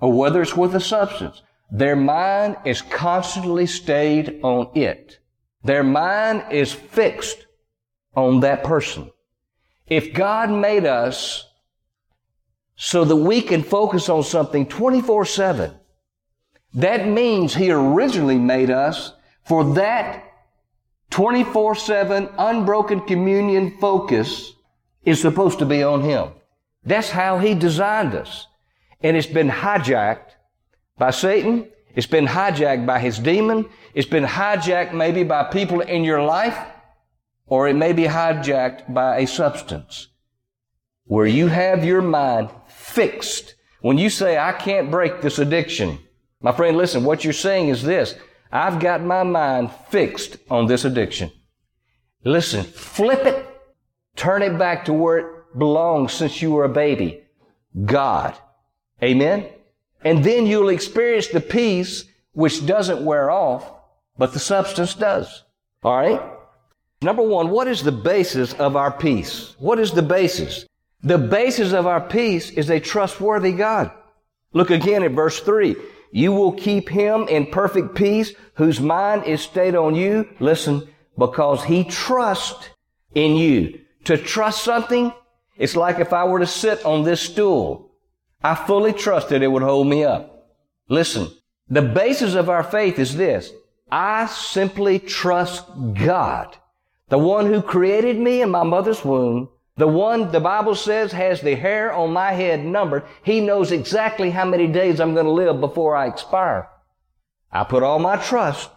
or 0.00 0.12
whether 0.12 0.42
it's 0.42 0.56
with 0.56 0.74
a 0.74 0.80
substance. 0.80 1.42
Their 1.70 1.96
mind 1.96 2.56
is 2.64 2.82
constantly 2.82 3.66
stayed 3.66 4.40
on 4.42 4.70
it. 4.74 5.18
Their 5.64 5.82
mind 5.82 6.52
is 6.52 6.72
fixed 6.72 7.46
on 8.14 8.40
that 8.40 8.62
person. 8.62 9.10
If 9.86 10.14
God 10.14 10.50
made 10.50 10.86
us 10.86 11.48
so 12.76 13.04
that 13.04 13.16
we 13.16 13.40
can 13.40 13.62
focus 13.62 14.08
on 14.08 14.22
something 14.22 14.66
24 14.66 15.24
7, 15.24 15.74
that 16.74 17.06
means 17.06 17.54
He 17.54 17.70
originally 17.70 18.38
made 18.38 18.70
us 18.70 19.12
for 19.44 19.74
that 19.74 20.24
24 21.10 21.74
7 21.74 22.28
unbroken 22.38 23.00
communion 23.00 23.76
focus 23.78 24.52
is 25.04 25.20
supposed 25.20 25.58
to 25.58 25.66
be 25.66 25.82
on 25.82 26.02
Him. 26.02 26.30
That's 26.84 27.10
how 27.10 27.38
He 27.38 27.54
designed 27.54 28.14
us. 28.14 28.46
And 29.02 29.16
it's 29.16 29.26
been 29.26 29.50
hijacked 29.50 30.30
by 30.96 31.10
Satan. 31.10 31.68
It's 31.94 32.06
been 32.06 32.26
hijacked 32.26 32.86
by 32.86 32.98
his 32.98 33.18
demon. 33.18 33.66
It's 33.94 34.08
been 34.08 34.24
hijacked 34.24 34.94
maybe 34.94 35.22
by 35.22 35.44
people 35.44 35.80
in 35.80 36.04
your 36.04 36.22
life 36.22 36.58
or 37.46 37.68
it 37.68 37.74
may 37.74 37.92
be 37.92 38.04
hijacked 38.04 38.92
by 38.92 39.18
a 39.18 39.26
substance 39.26 40.08
where 41.04 41.26
you 41.26 41.48
have 41.48 41.84
your 41.84 42.02
mind 42.02 42.50
fixed. 42.66 43.54
When 43.80 43.98
you 43.98 44.08
say, 44.08 44.38
I 44.38 44.52
can't 44.52 44.90
break 44.90 45.20
this 45.20 45.38
addiction, 45.38 45.98
my 46.40 46.52
friend, 46.52 46.76
listen, 46.76 47.04
what 47.04 47.24
you're 47.24 47.32
saying 47.32 47.68
is 47.68 47.82
this. 47.82 48.14
I've 48.50 48.80
got 48.80 49.02
my 49.02 49.22
mind 49.22 49.72
fixed 49.88 50.36
on 50.48 50.66
this 50.66 50.84
addiction. 50.84 51.32
Listen, 52.24 52.64
flip 52.64 53.26
it, 53.26 53.46
turn 54.16 54.42
it 54.42 54.58
back 54.58 54.84
to 54.86 54.92
where 54.92 55.18
it 55.18 55.58
belongs 55.58 56.12
since 56.12 56.40
you 56.40 56.52
were 56.52 56.64
a 56.64 56.68
baby? 56.68 57.22
God. 57.84 58.36
Amen? 59.02 59.48
And 60.02 60.22
then 60.22 60.46
you'll 60.46 60.68
experience 60.68 61.28
the 61.28 61.40
peace 61.40 62.04
which 62.32 62.66
doesn't 62.66 63.04
wear 63.04 63.30
off, 63.30 63.72
but 64.16 64.32
the 64.32 64.38
substance 64.38 64.94
does. 64.94 65.44
All 65.82 65.96
right? 65.96 66.33
Number 67.04 67.22
one, 67.22 67.50
what 67.50 67.68
is 67.68 67.82
the 67.82 67.92
basis 67.92 68.54
of 68.54 68.76
our 68.76 68.90
peace? 68.90 69.54
What 69.58 69.78
is 69.78 69.92
the 69.92 70.02
basis? 70.02 70.64
The 71.02 71.18
basis 71.18 71.74
of 71.74 71.86
our 71.86 72.00
peace 72.00 72.48
is 72.48 72.70
a 72.70 72.80
trustworthy 72.80 73.52
God. 73.52 73.90
Look 74.54 74.70
again 74.70 75.02
at 75.02 75.10
verse 75.10 75.38
3. 75.40 75.76
You 76.12 76.32
will 76.32 76.52
keep 76.52 76.88
him 76.88 77.28
in 77.28 77.50
perfect 77.50 77.94
peace 77.94 78.32
whose 78.54 78.80
mind 78.80 79.24
is 79.24 79.42
stayed 79.42 79.74
on 79.74 79.94
you. 79.94 80.26
Listen, 80.40 80.88
because 81.18 81.62
he 81.64 81.84
trusts 81.84 82.70
in 83.14 83.36
you. 83.36 83.80
To 84.04 84.16
trust 84.16 84.64
something, 84.64 85.12
it's 85.58 85.76
like 85.76 85.98
if 85.98 86.14
I 86.14 86.24
were 86.24 86.38
to 86.38 86.46
sit 86.46 86.86
on 86.86 87.02
this 87.02 87.20
stool. 87.20 87.92
I 88.42 88.54
fully 88.54 88.94
trusted 88.94 89.42
it 89.42 89.48
would 89.48 89.62
hold 89.62 89.88
me 89.88 90.04
up. 90.04 90.48
Listen, 90.88 91.28
the 91.68 91.82
basis 91.82 92.34
of 92.34 92.48
our 92.48 92.64
faith 92.64 92.98
is 92.98 93.14
this. 93.14 93.52
I 93.92 94.24
simply 94.24 94.98
trust 94.98 95.66
God, 95.92 96.56
the 97.08 97.18
one 97.18 97.46
who 97.46 97.62
created 97.62 98.18
me 98.18 98.42
in 98.42 98.50
my 98.50 98.62
mother's 98.62 99.04
womb, 99.04 99.48
the 99.76 99.88
one 99.88 100.30
the 100.30 100.40
Bible 100.40 100.74
says 100.74 101.12
has 101.12 101.40
the 101.40 101.56
hair 101.56 101.92
on 101.92 102.12
my 102.12 102.32
head 102.32 102.64
numbered. 102.64 103.04
He 103.24 103.40
knows 103.40 103.72
exactly 103.72 104.30
how 104.30 104.44
many 104.44 104.68
days 104.68 105.00
I'm 105.00 105.14
going 105.14 105.26
to 105.26 105.32
live 105.32 105.60
before 105.60 105.96
I 105.96 106.06
expire. 106.06 106.68
I 107.50 107.64
put 107.64 107.82
all 107.82 107.98
my 107.98 108.16
trust 108.16 108.70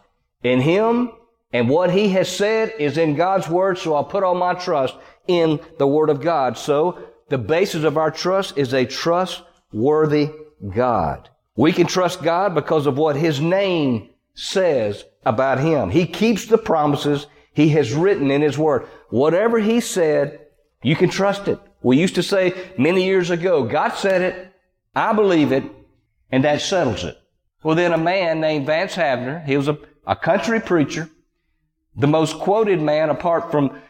in 0.44 0.62
Him 0.62 1.12
and 1.54 1.70
what 1.70 1.92
He 1.92 2.10
has 2.10 2.36
said 2.36 2.74
is 2.80 2.98
in 2.98 3.16
God's 3.16 3.48
Word, 3.48 3.78
so 3.78 3.94
I'll 3.94 4.04
put 4.04 4.24
all 4.24 4.36
my 4.36 4.56
trust 4.56 4.96
in 5.28 5.60
the 5.78 5.88
Word 5.88 6.10
of 6.10 6.22
God. 6.22 6.58
So 6.58 7.00
the 7.30 7.38
basis 7.38 7.84
of 7.84 7.98
our 7.98 8.12
trust 8.12 8.58
is 8.58 8.74
a 8.74 8.86
trustworthy 8.86 10.32
God. 10.76 11.30
We 11.56 11.74
can 11.74 11.88
trust 11.88 12.24
God 12.24 12.56
because 12.56 12.86
of 12.86 12.98
what 12.98 13.16
His 13.16 13.40
name 13.40 14.10
says 14.34 15.06
about 15.26 15.60
Him. 15.60 15.90
He 15.92 16.06
keeps 16.06 16.46
the 16.46 16.58
promises 16.58 17.28
He 17.58 17.70
has 17.70 17.92
written 17.92 18.30
in 18.30 18.44
His 18.44 18.56
Word. 18.56 18.86
Whatever 19.10 19.58
He 19.58 19.80
said, 19.80 20.42
you 20.84 20.96
can 20.96 21.10
trust 21.10 21.48
it. 21.48 21.58
We 21.82 21.98
used 21.98 22.14
to 22.14 22.22
say 22.22 22.54
many 22.78 23.04
years 23.04 23.32
ago, 23.32 23.64
God 23.64 23.96
said 23.96 24.22
it, 24.22 24.54
I 24.96 25.12
believe 25.14 25.52
it, 25.52 25.64
and 26.32 26.44
that 26.44 26.62
settles 26.62 27.04
it. 27.04 27.18
Well, 27.64 27.74
then 27.74 27.94
a 27.94 27.98
man 27.98 28.42
named 28.42 28.68
Vance 28.68 28.94
Havner, 28.94 29.44
he 29.44 29.58
was 29.58 29.68
a, 29.68 29.80
a 30.06 30.16
country 30.16 30.60
preacher, 30.60 31.10
the 31.96 32.06
most 32.06 32.38
quoted 32.38 32.80
man 32.80 33.10
apart 33.10 33.50
from 33.50 33.82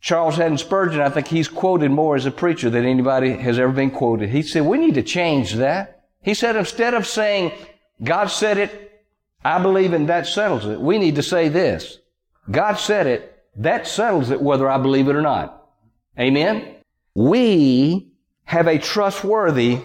Charles 0.00 0.36
Haddon 0.36 0.58
Spurgeon, 0.58 1.00
I 1.00 1.08
think 1.08 1.26
he's 1.26 1.48
quoted 1.48 1.90
more 1.90 2.14
as 2.14 2.26
a 2.26 2.30
preacher 2.30 2.70
than 2.70 2.84
anybody 2.84 3.32
has 3.32 3.58
ever 3.58 3.72
been 3.72 3.90
quoted. 3.90 4.28
He 4.28 4.42
said, 4.42 4.64
we 4.64 4.78
need 4.78 4.94
to 4.94 5.02
change 5.02 5.54
that. 5.54 6.04
He 6.20 6.34
said, 6.34 6.54
instead 6.54 6.94
of 6.94 7.08
saying, 7.08 7.50
God 8.00 8.26
said 8.26 8.58
it, 8.58 9.02
I 9.44 9.60
believe 9.60 9.92
and 9.92 10.08
that 10.08 10.28
settles 10.28 10.66
it, 10.66 10.80
we 10.80 10.98
need 10.98 11.16
to 11.16 11.22
say 11.24 11.48
this. 11.48 11.98
God 12.50 12.74
said 12.74 13.06
it, 13.06 13.44
that 13.56 13.86
settles 13.86 14.30
it 14.30 14.42
whether 14.42 14.68
I 14.68 14.78
believe 14.78 15.08
it 15.08 15.16
or 15.16 15.22
not. 15.22 15.68
Amen? 16.18 16.76
We 17.14 18.12
have 18.44 18.66
a 18.66 18.78
trustworthy 18.78 19.80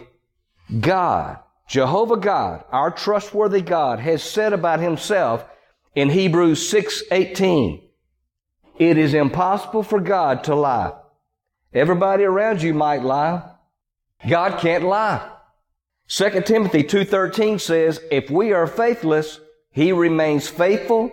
God. 0.79 1.39
Jehovah 1.67 2.17
God, 2.17 2.63
our 2.71 2.91
trustworthy 2.91 3.61
God, 3.61 3.99
has 3.99 4.23
said 4.23 4.53
about 4.53 4.79
himself 4.79 5.45
in 5.95 6.09
Hebrews 6.09 6.69
6:18, 6.69 7.81
it 8.77 8.97
is 8.97 9.13
impossible 9.13 9.83
for 9.83 9.99
God 9.99 10.43
to 10.45 10.55
lie. 10.55 10.93
Everybody 11.73 12.23
around 12.23 12.61
you 12.61 12.73
might 12.73 13.03
lie. 13.03 13.41
God 14.27 14.59
can't 14.59 14.85
lie. 14.85 15.29
2 16.07 16.45
Timothy 16.45 16.83
2:13 16.83 17.59
says, 17.59 17.99
"If 18.11 18.29
we 18.31 18.53
are 18.53 18.67
faithless, 18.67 19.41
he 19.71 19.91
remains 19.91 20.47
faithful. 20.47 21.11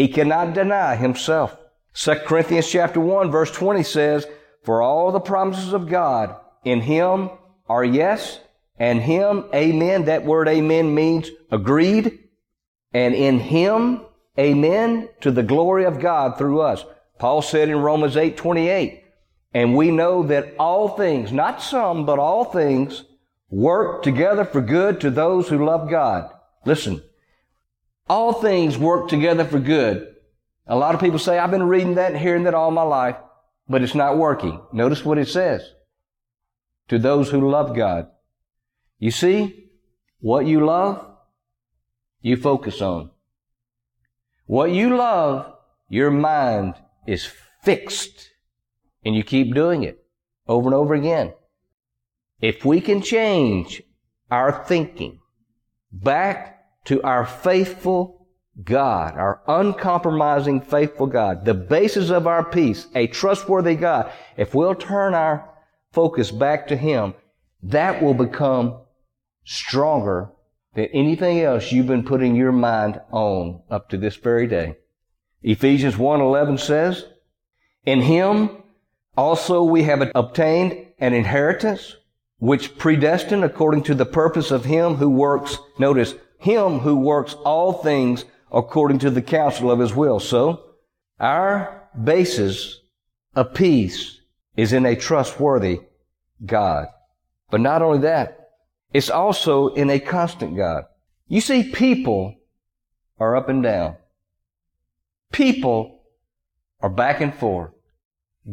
He 0.00 0.08
cannot 0.08 0.54
deny 0.54 0.96
himself." 0.96 1.58
2 1.92 2.24
Corinthians 2.24 2.66
chapter 2.66 3.00
1 3.00 3.30
verse 3.30 3.50
20 3.50 3.82
says, 3.82 4.26
"For 4.64 4.80
all 4.80 5.12
the 5.12 5.20
promises 5.20 5.74
of 5.74 5.90
God 5.90 6.34
in 6.64 6.80
him 6.80 7.28
are 7.68 7.84
yes, 7.84 8.40
and 8.78 9.02
him 9.02 9.44
amen." 9.54 10.06
That 10.06 10.24
word 10.24 10.48
amen 10.48 10.94
means 10.94 11.30
agreed. 11.52 12.18
And 12.94 13.14
in 13.14 13.40
him, 13.40 14.00
amen, 14.38 15.10
to 15.20 15.30
the 15.30 15.42
glory 15.42 15.84
of 15.84 16.00
God 16.00 16.38
through 16.38 16.62
us. 16.62 16.84
Paul 17.18 17.42
said 17.42 17.68
in 17.68 17.82
Romans 17.82 18.16
8, 18.16 18.38
28, 18.38 19.02
and 19.52 19.76
we 19.76 19.90
know 19.90 20.22
that 20.22 20.54
all 20.58 20.88
things, 20.88 21.30
not 21.30 21.60
some, 21.60 22.06
but 22.06 22.18
all 22.18 22.44
things, 22.44 23.04
work 23.50 24.02
together 24.02 24.44
for 24.44 24.62
good 24.62 24.98
to 25.02 25.10
those 25.10 25.48
who 25.48 25.64
love 25.64 25.90
God. 25.90 26.30
Listen, 26.64 27.02
all 28.10 28.32
things 28.32 28.76
work 28.76 29.08
together 29.08 29.44
for 29.44 29.60
good. 29.60 30.16
A 30.66 30.74
lot 30.74 30.96
of 30.96 31.00
people 31.00 31.20
say, 31.20 31.38
I've 31.38 31.52
been 31.52 31.68
reading 31.68 31.94
that 31.94 32.10
and 32.10 32.20
hearing 32.20 32.42
that 32.42 32.54
all 32.54 32.72
my 32.72 32.82
life, 32.82 33.14
but 33.68 33.82
it's 33.82 33.94
not 33.94 34.18
working. 34.18 34.60
Notice 34.72 35.04
what 35.04 35.16
it 35.16 35.28
says. 35.28 35.62
To 36.88 36.98
those 36.98 37.30
who 37.30 37.48
love 37.48 37.76
God. 37.76 38.08
You 38.98 39.12
see, 39.12 39.68
what 40.18 40.44
you 40.44 40.66
love, 40.66 41.06
you 42.20 42.36
focus 42.36 42.82
on. 42.82 43.10
What 44.46 44.72
you 44.72 44.96
love, 44.96 45.54
your 45.88 46.10
mind 46.10 46.74
is 47.06 47.30
fixed 47.62 48.30
and 49.04 49.14
you 49.14 49.22
keep 49.22 49.54
doing 49.54 49.84
it 49.84 50.04
over 50.48 50.66
and 50.66 50.74
over 50.74 50.94
again. 50.94 51.32
If 52.40 52.64
we 52.64 52.80
can 52.80 53.02
change 53.02 53.84
our 54.32 54.64
thinking 54.64 55.20
back 55.92 56.59
to 56.90 57.00
our 57.02 57.24
faithful 57.24 58.26
God, 58.64 59.16
our 59.16 59.42
uncompromising 59.46 60.60
faithful 60.60 61.06
God, 61.06 61.44
the 61.44 61.54
basis 61.54 62.10
of 62.10 62.26
our 62.26 62.44
peace, 62.44 62.88
a 62.96 63.06
trustworthy 63.06 63.76
God, 63.76 64.10
if 64.36 64.56
we'll 64.56 64.74
turn 64.74 65.14
our 65.14 65.48
focus 65.92 66.32
back 66.32 66.66
to 66.66 66.76
Him, 66.76 67.14
that 67.62 68.02
will 68.02 68.14
become 68.14 68.80
stronger 69.44 70.32
than 70.74 70.86
anything 70.86 71.38
else 71.38 71.70
you've 71.70 71.86
been 71.86 72.02
putting 72.02 72.34
your 72.34 72.50
mind 72.50 73.00
on 73.12 73.62
up 73.70 73.88
to 73.90 73.96
this 73.96 74.16
very 74.16 74.48
day. 74.48 74.74
Ephesians 75.42 75.96
1:11 75.96 76.58
says, 76.58 77.04
"In 77.86 78.00
him 78.00 78.64
also 79.16 79.62
we 79.62 79.84
have 79.84 80.10
obtained 80.12 80.88
an 80.98 81.14
inheritance 81.14 81.94
which 82.38 82.78
predestined 82.78 83.44
according 83.44 83.84
to 83.84 83.94
the 83.94 84.06
purpose 84.06 84.50
of 84.50 84.64
him 84.64 84.96
who 84.96 85.08
works, 85.08 85.56
notice, 85.78 86.16
him 86.40 86.80
who 86.80 86.96
works 86.96 87.34
all 87.44 87.72
things 87.72 88.24
according 88.52 88.98
to 88.98 89.10
the 89.10 89.22
counsel 89.22 89.70
of 89.70 89.78
his 89.78 89.94
will." 89.94 90.18
So, 90.20 90.60
our 91.18 91.88
basis 92.02 92.80
of 93.34 93.54
peace 93.54 94.20
is 94.56 94.72
in 94.72 94.84
a 94.84 94.96
trustworthy 94.96 95.80
God. 96.44 96.88
But 97.50 97.60
not 97.60 97.82
only 97.82 97.98
that, 97.98 98.50
it's 98.92 99.10
also 99.10 99.68
in 99.68 99.90
a 99.90 100.00
constant 100.00 100.56
God. 100.56 100.84
You 101.28 101.40
see, 101.40 101.70
people 101.70 102.34
are 103.18 103.36
up 103.36 103.48
and 103.48 103.62
down. 103.62 103.96
People 105.32 106.00
are 106.80 106.88
back 106.88 107.20
and 107.20 107.34
forth. 107.34 107.70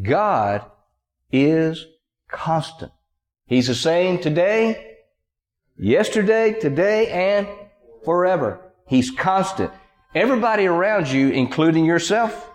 God 0.01 0.63
is 1.31 1.85
constant. 2.27 2.91
He's 3.45 3.67
the 3.67 3.75
same 3.75 4.19
today, 4.19 4.97
yesterday, 5.77 6.53
today, 6.53 7.09
and 7.09 7.47
forever. 8.07 8.61
He's 8.87 9.11
constant. 9.11 9.69
Everybody 10.15 10.65
around 10.65 11.09
you, 11.09 11.27
including 11.29 11.83
yourself, 11.83 12.49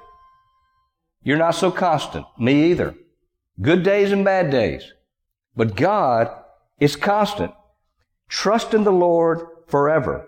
you're 1.23 1.37
not 1.37 1.57
so 1.57 1.71
constant. 1.71 2.25
Me 2.39 2.71
either. 2.71 2.95
Good 3.61 3.83
days 3.83 4.13
and 4.13 4.25
bad 4.25 4.51
days. 4.51 4.83
But 5.55 5.77
God 5.77 6.31
is 6.81 6.97
constant. 6.97 7.53
Trust 8.31 8.73
in 8.73 8.85
the 8.85 8.99
Lord 9.09 9.47
forever. 9.67 10.27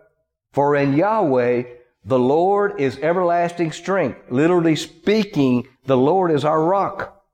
For 0.52 0.76
in 0.76 0.93
Yahweh, 0.93 1.62
the 2.04 2.19
Lord 2.19 2.78
is 2.78 2.99
everlasting 2.99 3.73
strength. 3.73 4.19
Literally 4.31 4.76
speaking, 4.76 5.66
the 5.87 5.97
Lord 5.97 6.33
is 6.33 6.45
our 6.45 6.62
rock. 6.62 7.25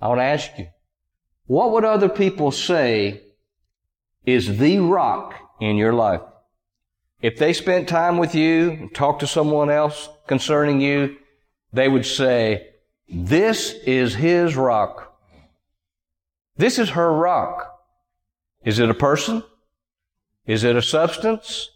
I 0.00 0.08
want 0.08 0.20
to 0.20 0.24
ask 0.24 0.50
you, 0.56 0.68
what 1.44 1.72
would 1.72 1.84
other 1.84 2.08
people 2.08 2.52
say 2.52 3.20
is 4.24 4.56
the 4.56 4.78
rock 4.78 5.34
in 5.60 5.76
your 5.76 5.92
life? 5.92 6.22
If 7.24 7.38
they 7.38 7.54
spent 7.54 7.88
time 7.88 8.18
with 8.18 8.34
you 8.34 8.72
and 8.72 8.94
talked 8.94 9.20
to 9.20 9.26
someone 9.26 9.70
else 9.70 10.10
concerning 10.26 10.82
you, 10.82 11.16
they 11.72 11.88
would 11.88 12.04
say, 12.04 12.68
this 13.08 13.72
is 13.86 14.14
his 14.14 14.56
rock. 14.56 15.16
This 16.58 16.78
is 16.78 16.90
her 16.90 17.10
rock. 17.10 17.80
Is 18.62 18.78
it 18.78 18.90
a 18.90 19.00
person? 19.08 19.42
Is 20.46 20.64
it 20.64 20.76
a 20.76 20.82
substance? 20.82 21.70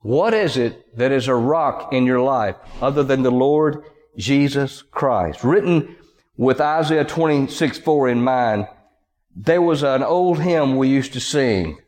What 0.00 0.34
is 0.34 0.58
it 0.58 0.94
that 0.98 1.12
is 1.12 1.28
a 1.28 1.34
rock 1.34 1.94
in 1.94 2.04
your 2.04 2.20
life 2.20 2.56
other 2.82 3.02
than 3.02 3.22
the 3.22 3.30
Lord 3.30 3.84
Jesus 4.18 4.82
Christ? 4.82 5.44
Written 5.44 5.96
with 6.36 6.60
Isaiah 6.60 7.06
26 7.06 7.78
4 7.78 8.10
in 8.10 8.22
mind, 8.22 8.68
there 9.34 9.62
was 9.62 9.82
an 9.82 10.02
old 10.02 10.42
hymn 10.42 10.76
we 10.76 10.88
used 10.88 11.14
to 11.14 11.20
sing. 11.20 11.78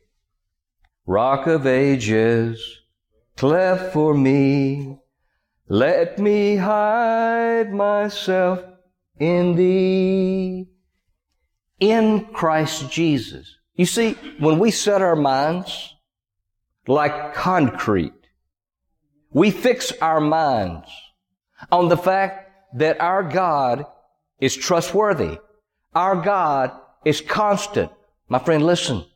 Rock 1.08 1.46
of 1.46 1.66
ages, 1.66 2.82
cleft 3.34 3.94
for 3.94 4.12
me, 4.12 4.98
let 5.66 6.18
me 6.18 6.56
hide 6.56 7.72
myself 7.72 8.62
in 9.18 9.56
thee. 9.56 10.68
In 11.80 12.26
Christ 12.34 12.90
Jesus. 12.90 13.56
You 13.74 13.86
see, 13.86 14.18
when 14.38 14.58
we 14.58 14.70
set 14.70 15.00
our 15.00 15.16
minds 15.16 15.94
like 16.86 17.32
concrete, 17.32 18.12
we 19.30 19.50
fix 19.50 19.90
our 20.02 20.20
minds 20.20 20.90
on 21.72 21.88
the 21.88 21.96
fact 21.96 22.52
that 22.76 23.00
our 23.00 23.22
God 23.22 23.86
is 24.40 24.54
trustworthy. 24.54 25.38
Our 25.94 26.16
God 26.16 26.72
is 27.06 27.22
constant. 27.22 27.90
My 28.28 28.38
friend, 28.38 28.66
listen. 28.66 29.06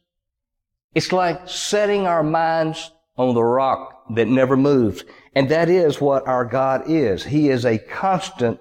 It's 0.95 1.13
like 1.13 1.49
setting 1.49 2.07
our 2.07 2.23
minds 2.23 2.91
on 3.17 3.35
the 3.35 3.43
rock 3.43 4.05
that 4.15 4.29
never 4.29 4.57
moves. 4.57 5.05
And 5.35 5.49
that 5.49 5.69
is 5.69 6.01
what 6.01 6.27
our 6.27 6.45
God 6.45 6.85
is. 6.87 7.25
He 7.25 7.49
is 7.49 7.65
a 7.65 7.79
constant 7.79 8.61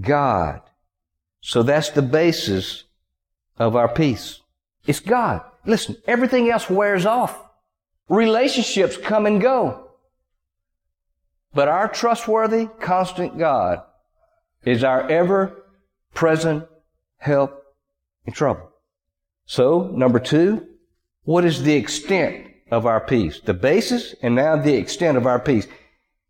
God. 0.00 0.60
So 1.40 1.62
that's 1.62 1.90
the 1.90 2.02
basis 2.02 2.84
of 3.58 3.76
our 3.76 3.88
peace. 3.88 4.40
It's 4.86 5.00
God. 5.00 5.42
Listen, 5.64 5.96
everything 6.06 6.50
else 6.50 6.68
wears 6.68 7.06
off. 7.06 7.38
Relationships 8.08 8.96
come 8.96 9.26
and 9.26 9.40
go. 9.40 9.88
But 11.54 11.68
our 11.68 11.88
trustworthy, 11.88 12.68
constant 12.80 13.38
God 13.38 13.82
is 14.64 14.84
our 14.84 15.08
ever 15.08 15.64
present 16.14 16.64
help 17.18 17.62
in 18.26 18.32
trouble. 18.32 18.70
So, 19.46 19.90
number 19.92 20.18
two, 20.18 20.66
what 21.24 21.44
is 21.44 21.62
the 21.62 21.74
extent 21.74 22.48
of 22.70 22.86
our 22.86 23.00
peace? 23.00 23.40
The 23.40 23.54
basis 23.54 24.14
and 24.22 24.34
now 24.34 24.56
the 24.56 24.74
extent 24.74 25.16
of 25.16 25.26
our 25.26 25.38
peace. 25.38 25.66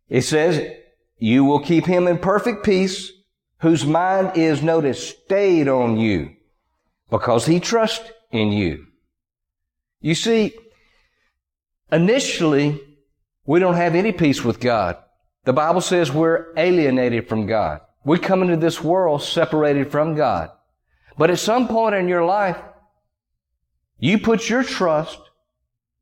It 0.09 0.21
says, 0.21 0.75
you 1.17 1.45
will 1.45 1.59
keep 1.59 1.85
him 1.85 2.07
in 2.07 2.17
perfect 2.17 2.63
peace 2.63 3.11
whose 3.59 3.85
mind 3.85 4.35
is, 4.35 4.61
notice, 4.61 5.09
stayed 5.09 5.67
on 5.67 5.97
you 5.97 6.35
because 7.09 7.45
he 7.45 7.59
trusts 7.59 8.11
in 8.31 8.51
you. 8.51 8.85
You 10.01 10.15
see, 10.15 10.53
initially, 11.91 12.81
we 13.45 13.59
don't 13.59 13.75
have 13.75 13.95
any 13.95 14.11
peace 14.11 14.43
with 14.43 14.59
God. 14.59 14.97
The 15.45 15.53
Bible 15.53 15.81
says 15.81 16.11
we're 16.11 16.53
alienated 16.57 17.29
from 17.29 17.45
God. 17.45 17.81
We 18.03 18.19
come 18.19 18.41
into 18.41 18.57
this 18.57 18.81
world 18.81 19.23
separated 19.23 19.91
from 19.91 20.15
God. 20.15 20.51
But 21.17 21.29
at 21.29 21.39
some 21.39 21.67
point 21.67 21.95
in 21.95 22.07
your 22.07 22.25
life, 22.25 22.57
you 23.99 24.17
put 24.17 24.49
your 24.49 24.63
trust 24.63 25.19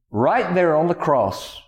right 0.09 0.53
there 0.53 0.75
on 0.75 0.87
the 0.87 0.95
cross 0.95 1.61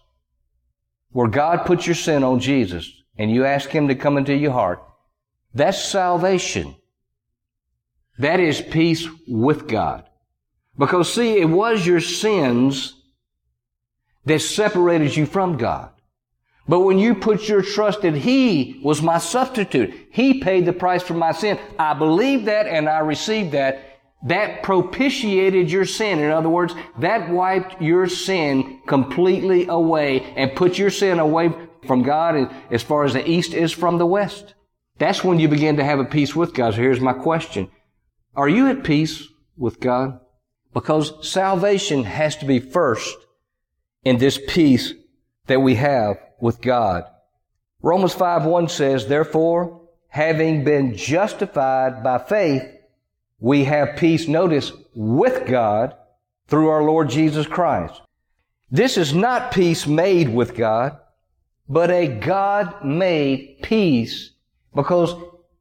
where 1.12 1.28
God 1.28 1.66
put 1.66 1.86
your 1.86 1.96
sin 1.96 2.24
on 2.24 2.40
Jesus 2.40 2.92
and 3.18 3.32
you 3.32 3.46
ask 3.46 3.70
Him 3.70 3.88
to 3.88 3.96
come 3.96 4.18
into 4.18 4.36
your 4.36 4.52
heart. 4.52 4.84
That's 5.54 5.84
salvation. 5.84 6.76
That 8.18 8.40
is 8.40 8.62
peace 8.62 9.08
with 9.28 9.68
God. 9.68 10.08
Because 10.78 11.14
see, 11.14 11.38
it 11.40 11.50
was 11.50 11.86
your 11.86 12.02
sins 12.02 12.96
that 14.26 14.40
separated 14.40 15.16
you 15.16 15.26
from 15.26 15.58
God. 15.58 15.92
But 16.68 16.80
when 16.80 16.98
you 16.98 17.16
put 17.16 17.48
your 17.48 17.62
trust 17.62 18.04
in 18.04 18.16
He 18.16 18.80
was 18.84 19.02
my 19.02 19.18
substitute. 19.18 19.94
He 20.12 20.40
paid 20.42 20.66
the 20.66 20.74
price 20.74 21.04
for 21.04 21.14
my 21.14 21.32
sin. 21.34 21.60
I 21.78 21.94
believe 21.94 22.46
that 22.46 22.68
and 22.68 22.88
I 22.90 23.00
received 23.00 23.52
that. 23.52 23.93
That 24.24 24.64
propitiated 24.64 25.70
your 25.70 25.86
sin. 25.86 26.20
In 26.20 26.32
other 26.32 26.50
words, 26.50 26.74
that 27.00 27.30
wiped 27.30 27.82
your 27.82 28.08
sin 28.08 28.82
completely 28.88 29.68
away 29.68 30.22
and 30.36 30.56
put 30.56 30.78
your 30.78 30.90
sin 30.90 31.20
away 31.20 31.54
from 31.86 32.04
God 32.04 32.54
as 32.72 32.82
far 32.82 33.04
as 33.04 33.14
the 33.14 33.30
east 33.30 33.54
is 33.54 33.72
from 33.72 33.98
the 33.98 34.06
west. 34.06 34.54
That's 34.98 35.24
when 35.24 35.40
you 35.40 35.48
begin 35.48 35.78
to 35.78 35.84
have 35.84 36.00
a 36.00 36.06
peace 36.06 36.36
with 36.36 36.54
God. 36.54 36.74
So 36.74 36.82
here's 36.82 37.02
my 37.02 37.14
question. 37.14 37.70
Are 38.36 38.48
you 38.48 38.70
at 38.70 38.84
peace 38.84 39.28
with 39.58 39.80
God? 39.80 40.20
Because 40.74 41.28
salvation 41.28 42.04
has 42.04 42.38
to 42.38 42.46
be 42.46 42.60
first 42.60 43.16
in 44.04 44.18
this 44.18 44.40
peace 44.48 44.94
that 45.48 45.62
we 45.62 45.76
have 45.76 46.18
with 46.40 46.62
God. 46.62 47.04
Romans 47.82 48.14
5 48.14 48.46
1 48.46 48.70
says, 48.70 49.08
Therefore, 49.08 49.82
having 50.08 50.64
been 50.64 50.96
justified 50.96 52.04
by 52.04 52.18
faith, 52.18 52.64
we 53.44 53.66
have 53.66 53.98
peace, 53.98 54.30
notice, 54.30 54.72
with 54.96 55.46
God 55.46 55.94
through 56.48 56.70
our 56.70 56.82
Lord 56.82 57.10
Jesus 57.10 57.46
Christ. 57.46 58.02
This 58.72 58.98
is 58.98 59.14
not 59.14 59.52
peace 59.52 59.86
made 59.86 60.34
with 60.34 60.56
God, 60.56 60.98
but 61.68 61.92
a 61.92 62.08
God 62.08 62.86
made 62.86 63.58
peace 63.62 64.32
because 64.74 65.14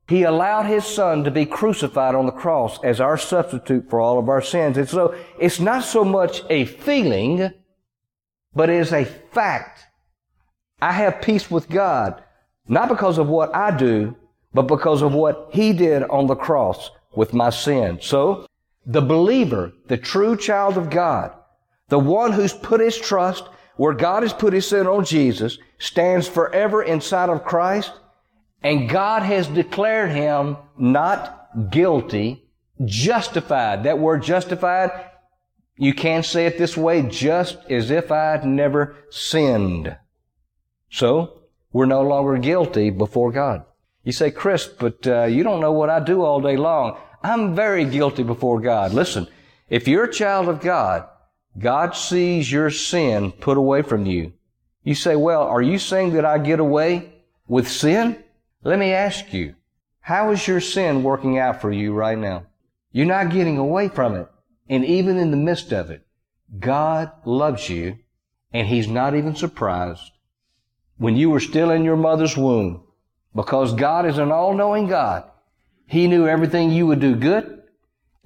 he 0.07 0.23
allowed 0.23 0.67
his 0.67 0.85
son 0.85 1.25
to 1.25 1.33
be 1.33 1.45
crucified 1.45 2.15
on 2.15 2.27
the 2.27 2.31
cross 2.31 2.79
as 2.85 3.01
our 3.01 3.19
substitute 3.19 3.91
for 3.91 3.99
all 3.99 4.17
of 4.17 4.29
our 4.29 4.43
sins. 4.43 4.79
And 4.79 4.89
so 4.89 5.17
it's 5.41 5.59
not 5.59 5.83
so 5.83 6.05
much 6.05 6.45
a 6.49 6.67
feeling, 6.67 7.51
but 8.55 8.71
it 8.71 8.77
is 8.77 8.93
a 8.93 9.05
fact. 9.05 9.87
I 10.81 10.93
have 10.93 11.21
peace 11.21 11.51
with 11.51 11.69
God, 11.69 12.23
not 12.69 12.89
because 12.89 13.19
of 13.19 13.27
what 13.27 13.53
I 13.57 13.77
do, 13.77 14.15
but 14.55 14.69
because 14.69 15.03
of 15.03 15.13
what 15.13 15.49
he 15.53 15.73
did 15.73 16.05
on 16.05 16.29
the 16.29 16.37
cross 16.37 16.93
with 17.15 17.35
my 17.35 17.51
sin. 17.51 17.99
So 18.01 18.47
the 18.87 19.03
believer, 19.03 19.73
the 19.89 19.97
true 19.97 20.37
child 20.37 20.77
of 20.77 20.91
God, 20.91 21.33
the 21.89 21.99
one 21.99 22.33
who's 22.33 22.53
put 22.53 22.81
his 22.81 22.97
trust 22.97 23.45
where 23.77 23.95
God 23.95 24.23
has 24.23 24.33
put 24.33 24.53
his 24.53 24.67
sin 24.67 24.87
on 24.87 25.05
Jesus, 25.05 25.59
stands 25.79 26.29
forever 26.29 26.83
inside 26.83 27.31
of 27.31 27.45
Christ 27.45 27.93
and 28.63 28.89
God 28.89 29.23
has 29.23 29.49
declared 29.49 30.11
him 30.11 30.57
not 30.79 31.49
guilty, 31.71 32.45
justified. 32.85 33.85
That 33.85 33.99
word 33.99 34.23
justified, 34.23 34.91
you 35.77 35.95
can 35.95 36.23
say 36.23 36.47
it 36.47 36.59
this 36.59 36.77
way, 36.77 37.03
just 37.03 37.59
as 37.69 37.91
if 37.91 38.13
I'd 38.13 38.45
never 38.45 38.97
sinned. 39.11 39.97
So, 40.91 41.43
we're 41.73 41.87
no 41.87 42.03
longer 42.03 42.37
guilty 42.39 42.91
before 42.91 43.33
God. 43.33 43.65
You 44.05 44.13
say, 44.13 44.31
Chris, 44.31 44.67
but 44.67 45.07
uh, 45.07 45.25
you 45.25 45.45
don't 45.45 45.61
know 45.61 45.73
what 45.73 45.91
I 45.91 46.01
do 46.01 46.23
all 46.23 46.41
day 46.41 46.57
long. 46.57 46.99
I'm 47.23 47.55
very 47.55 47.85
guilty 47.85 48.23
before 48.23 48.61
God. 48.61 48.93
Listen, 48.93 49.29
if 49.69 49.87
you're 49.87 50.05
a 50.05 50.13
child 50.13 50.49
of 50.49 50.61
God, 50.61 51.09
God 51.59 51.95
sees 51.95 52.51
your 52.51 52.71
sin 52.71 53.33
put 53.33 53.57
away 53.57 53.83
from 53.83 54.07
you. 54.07 54.33
You 54.83 54.95
say, 54.95 55.15
well, 55.15 55.43
are 55.43 55.63
you 55.63 55.79
saying 55.79 56.15
that 56.15 56.25
I 56.25 56.39
get 56.39 56.59
away 56.59 57.13
with 57.47 57.69
sin? 57.69 58.23
Let 58.65 58.79
me 58.79 58.93
ask 58.93 59.33
you, 59.33 59.55
how 60.01 60.33
is 60.33 60.49
your 60.49 60.61
sin 60.61 61.05
working 61.05 61.39
out 61.39 61.61
for 61.61 61.71
you 61.71 61.93
right 61.93 62.19
now? 62.19 62.47
You're 62.91 63.07
not 63.07 63.31
getting 63.31 63.59
away 63.59 63.89
from 63.89 64.17
it. 64.17 64.27
And 64.69 64.85
even 64.85 65.17
in 65.17 65.31
the 65.31 65.37
midst 65.37 65.73
of 65.73 65.91
it, 65.91 66.05
God 66.59 67.13
loves 67.25 67.69
you 67.69 67.99
and 68.53 68.67
He's 68.67 68.89
not 68.89 69.15
even 69.15 69.37
surprised. 69.37 70.11
When 70.99 71.17
you 71.17 71.31
were 71.31 71.41
still 71.41 71.71
in 71.71 71.85
your 71.85 71.97
mother's 71.97 72.37
womb, 72.37 72.82
because 73.35 73.75
God 73.75 74.07
is 74.07 74.19
an 74.19 74.31
all-knowing 74.31 74.87
God, 74.87 75.25
He 75.87 76.07
knew 76.07 76.27
everything 76.27 76.71
you 76.71 76.87
would 76.87 77.01
do 77.01 77.15
good, 77.15 77.63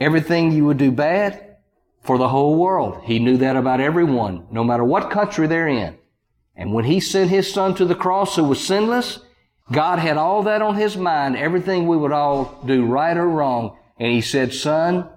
everything 0.00 0.52
you 0.52 0.64
would 0.66 0.78
do 0.78 0.90
bad 0.90 1.56
for 2.02 2.18
the 2.18 2.28
whole 2.28 2.56
world. 2.56 3.02
He 3.04 3.18
knew 3.18 3.36
that 3.38 3.56
about 3.56 3.80
everyone, 3.80 4.46
no 4.50 4.62
matter 4.62 4.84
what 4.84 5.10
country 5.10 5.46
they're 5.46 5.68
in. 5.68 5.96
And 6.54 6.72
when 6.72 6.84
He 6.84 7.00
sent 7.00 7.30
His 7.30 7.52
Son 7.52 7.74
to 7.74 7.84
the 7.84 7.94
cross 7.94 8.36
who 8.36 8.44
was 8.44 8.64
sinless, 8.64 9.20
God 9.72 9.98
had 9.98 10.16
all 10.16 10.44
that 10.44 10.62
on 10.62 10.76
His 10.76 10.96
mind, 10.96 11.36
everything 11.36 11.86
we 11.86 11.96
would 11.96 12.12
all 12.12 12.62
do 12.64 12.86
right 12.86 13.16
or 13.16 13.28
wrong. 13.28 13.76
And 13.98 14.12
He 14.12 14.20
said, 14.20 14.54
son, 14.54 15.08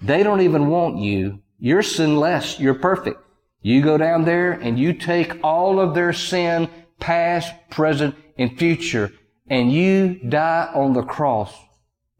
they 0.00 0.22
don't 0.22 0.40
even 0.40 0.68
want 0.68 0.98
you. 0.98 1.40
You're 1.58 1.82
sinless. 1.82 2.58
You're 2.58 2.74
perfect. 2.74 3.20
You 3.60 3.82
go 3.82 3.96
down 3.96 4.24
there 4.24 4.52
and 4.52 4.78
you 4.78 4.92
take 4.92 5.38
all 5.44 5.78
of 5.78 5.94
their 5.94 6.12
sin, 6.12 6.68
past, 6.98 7.52
present, 7.70 8.16
and 8.36 8.58
future, 8.58 9.12
and 9.48 9.72
you 9.72 10.14
die 10.28 10.70
on 10.74 10.92
the 10.92 11.02
cross, 11.02 11.54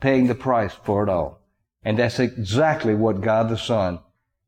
paying 0.01 0.27
the 0.27 0.35
price 0.35 0.75
for 0.85 1.03
it 1.03 1.09
all. 1.09 1.41
And 1.85 1.99
that's 1.99 2.19
exactly 2.19 2.95
what 2.95 3.21
God 3.21 3.49
the 3.49 3.57
Son 3.57 4.01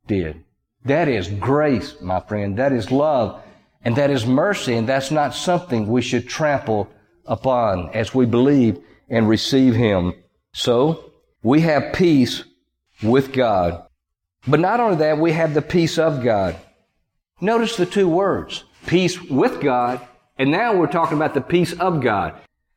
did. 0.07 0.45
That 0.85 1.09
is 1.09 1.29
grace, 1.29 2.01
my 2.01 2.21
friend. 2.21 2.59
That 2.59 2.73
is 2.73 2.91
love. 2.91 3.43
And 3.85 3.97
that 3.97 4.11
is 4.11 4.27
mercy. 4.27 4.75
And 4.75 4.89
that's 4.89 5.11
not 5.11 5.35
something 5.35 5.87
we 5.87 6.03
should 6.03 6.29
trample 6.29 6.89
upon 7.27 7.91
as 7.91 8.15
we 8.15 8.27
believe 8.27 8.79
and 9.09 9.29
receive 9.29 9.75
Him. 9.75 10.15
So, 10.53 11.13
we 11.43 11.61
have 11.63 11.95
peace 11.95 12.45
with 13.03 13.33
God. 13.33 13.87
But 14.47 14.61
not 14.61 14.81
only 14.81 14.97
that, 14.99 15.19
we 15.19 15.33
have 15.33 15.55
the 15.55 15.63
peace 15.63 15.99
of 15.99 16.23
God. 16.23 16.57
Notice 17.41 17.77
the 17.77 17.87
two 17.87 18.09
words, 18.09 18.65
peace 18.87 19.21
with 19.21 19.61
God, 19.61 20.07
and 20.39 20.51
now 20.51 20.75
we're 20.75 20.87
talking 20.87 21.17
about 21.17 21.35
the 21.35 21.41
peace 21.41 21.73
of 21.73 22.01
God. 22.01 22.35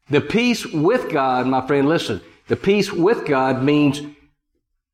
The 0.09 0.21
peace 0.21 0.65
with 0.65 1.11
God, 1.11 1.47
my 1.47 1.65
friend, 1.67 1.87
listen, 1.87 2.21
The 2.47 2.55
peace 2.55 2.91
with 2.91 3.25
God 3.25 3.61
means 3.61 4.01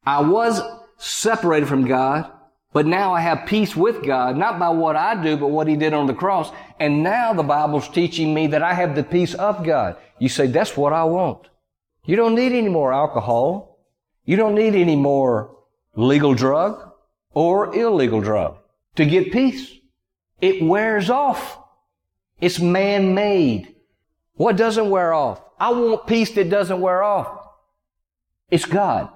I 0.06 0.22
was 0.22 0.62
separated 0.98 1.68
from 1.68 1.86
God, 1.86 2.32
but 2.74 2.88
now 2.88 3.14
I 3.14 3.22
have 3.22 3.46
peace 3.46 3.76
with 3.76 4.04
God, 4.04 4.36
not 4.36 4.58
by 4.58 4.70
what 4.70 4.96
I 4.96 5.22
do, 5.22 5.38
but 5.38 5.48
what 5.48 5.68
He 5.68 5.76
did 5.76 5.94
on 5.94 6.08
the 6.08 6.14
cross. 6.14 6.52
And 6.80 7.04
now 7.04 7.34
the 7.34 7.44
Bible's 7.44 7.88
teaching 7.88 8.34
me 8.34 8.48
that 8.48 8.64
I 8.64 8.74
have 8.74 8.96
the 8.96 9.04
peace 9.04 9.36
of 9.36 9.64
God. 9.64 9.98
You 10.18 10.30
say, 10.30 10.48
that's 10.48 10.76
what 10.76 10.94
I 10.94 11.04
want. 11.04 11.48
You 12.06 12.16
don't 12.16 12.36
need 12.36 12.52
any 12.52 12.70
more 12.70 12.92
alcohol. 12.92 13.78
You 14.26 14.36
don't 14.36 14.56
need 14.56 14.76
any 14.76 14.96
more 14.96 15.56
legal 15.96 16.34
drug 16.34 16.92
or 17.34 17.76
illegal 17.76 18.22
drug 18.22 18.58
to 18.96 19.06
get 19.06 19.32
peace. 19.32 19.72
It 20.42 20.64
wears 20.64 21.10
off. 21.10 21.60
It's 22.42 22.60
man-made. 22.60 23.73
What 24.36 24.58
doesn't 24.58 24.90
wear 24.90 25.14
off? 25.14 25.42
I 25.60 25.72
want 25.72 26.08
peace 26.08 26.32
that 26.32 26.50
doesn't 26.50 26.82
wear 26.82 27.04
off. 27.04 27.48
It's 28.50 28.66
God. 28.66 29.10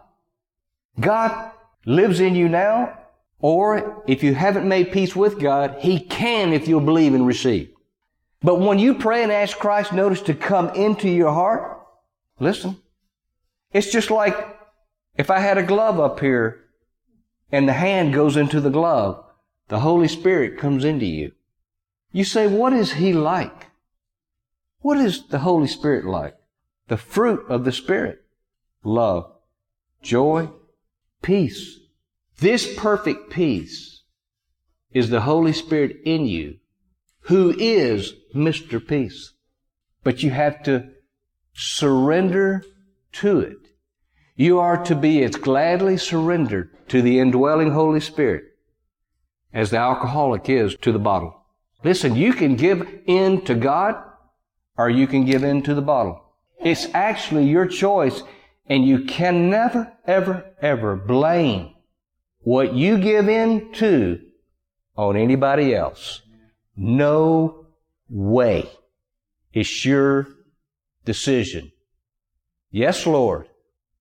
God 0.99 1.51
lives 1.85 2.19
in 2.19 2.35
you 2.35 2.49
now, 2.49 2.97
or 3.39 4.03
if 4.07 4.23
you 4.23 4.33
haven't 4.33 4.67
made 4.67 4.91
peace 4.91 5.15
with 5.15 5.39
God, 5.39 5.77
He 5.79 5.99
can 5.99 6.53
if 6.53 6.67
you'll 6.67 6.81
believe 6.81 7.13
and 7.13 7.25
receive. 7.25 7.69
But 8.41 8.59
when 8.59 8.79
you 8.79 8.93
pray 8.95 9.23
and 9.23 9.31
ask 9.31 9.57
Christ, 9.57 9.93
notice 9.93 10.21
to 10.23 10.33
come 10.33 10.69
into 10.69 11.09
your 11.09 11.33
heart, 11.33 11.81
listen. 12.39 12.77
It's 13.71 13.91
just 13.91 14.11
like 14.11 14.35
if 15.15 15.29
I 15.29 15.39
had 15.39 15.57
a 15.57 15.63
glove 15.63 15.99
up 15.99 16.19
here 16.19 16.61
and 17.51 17.67
the 17.67 17.73
hand 17.73 18.13
goes 18.13 18.37
into 18.37 18.61
the 18.61 18.69
glove, 18.69 19.23
the 19.67 19.79
Holy 19.79 20.07
Spirit 20.07 20.57
comes 20.57 20.85
into 20.85 21.05
you. 21.05 21.31
You 22.11 22.23
say, 22.23 22.47
what 22.47 22.73
is 22.73 22.93
He 22.93 23.13
like? 23.13 23.67
What 24.79 24.97
is 24.97 25.27
the 25.27 25.39
Holy 25.39 25.67
Spirit 25.67 26.05
like? 26.05 26.35
The 26.87 26.97
fruit 26.97 27.45
of 27.49 27.65
the 27.65 27.71
Spirit. 27.71 28.19
Love, 28.83 29.31
joy, 30.01 30.49
peace. 31.21 31.79
This 32.39 32.73
perfect 32.75 33.31
peace 33.31 34.03
is 34.91 35.09
the 35.09 35.21
Holy 35.21 35.53
Spirit 35.53 35.97
in 36.05 36.25
you 36.25 36.57
who 37.21 37.53
is 37.57 38.13
Mr. 38.33 38.85
Peace. 38.85 39.33
But 40.03 40.23
you 40.23 40.29
have 40.29 40.63
to 40.63 40.89
surrender 41.53 42.63
to 43.13 43.39
it. 43.39 43.57
You 44.35 44.59
are 44.59 44.81
to 44.85 44.95
be 44.95 45.23
as 45.23 45.35
gladly 45.35 45.97
surrendered 45.97 46.87
to 46.89 47.01
the 47.01 47.19
indwelling 47.19 47.71
Holy 47.71 47.99
Spirit 47.99 48.43
as 49.51 49.71
the 49.71 49.77
alcoholic 49.77 50.47
is 50.49 50.75
to 50.77 50.91
the 50.91 50.99
bottle. 50.99 51.43
Listen, 51.83 52.15
you 52.15 52.33
can 52.33 52.55
give 52.55 52.87
in 53.07 53.41
to 53.45 53.55
God 53.55 53.95
or 54.77 54.89
you 54.89 55.07
can 55.07 55.25
give 55.25 55.43
in 55.43 55.63
to 55.63 55.73
the 55.73 55.81
bottle. 55.81 56.23
It's 56.59 56.87
actually 56.93 57.45
your 57.45 57.65
choice 57.65 58.23
and 58.67 58.85
you 58.85 59.05
can 59.05 59.49
never, 59.49 59.93
ever, 60.05 60.45
ever 60.61 60.95
blame 60.95 61.73
what 62.39 62.73
you 62.73 62.97
give 62.97 63.27
in 63.29 63.71
to 63.73 64.21
on 64.95 65.15
anybody 65.15 65.75
else. 65.75 66.21
No 66.75 67.67
way. 68.09 68.69
It's 69.53 69.85
your 69.85 70.27
decision. 71.05 71.71
Yes, 72.71 73.05
Lord. 73.05 73.47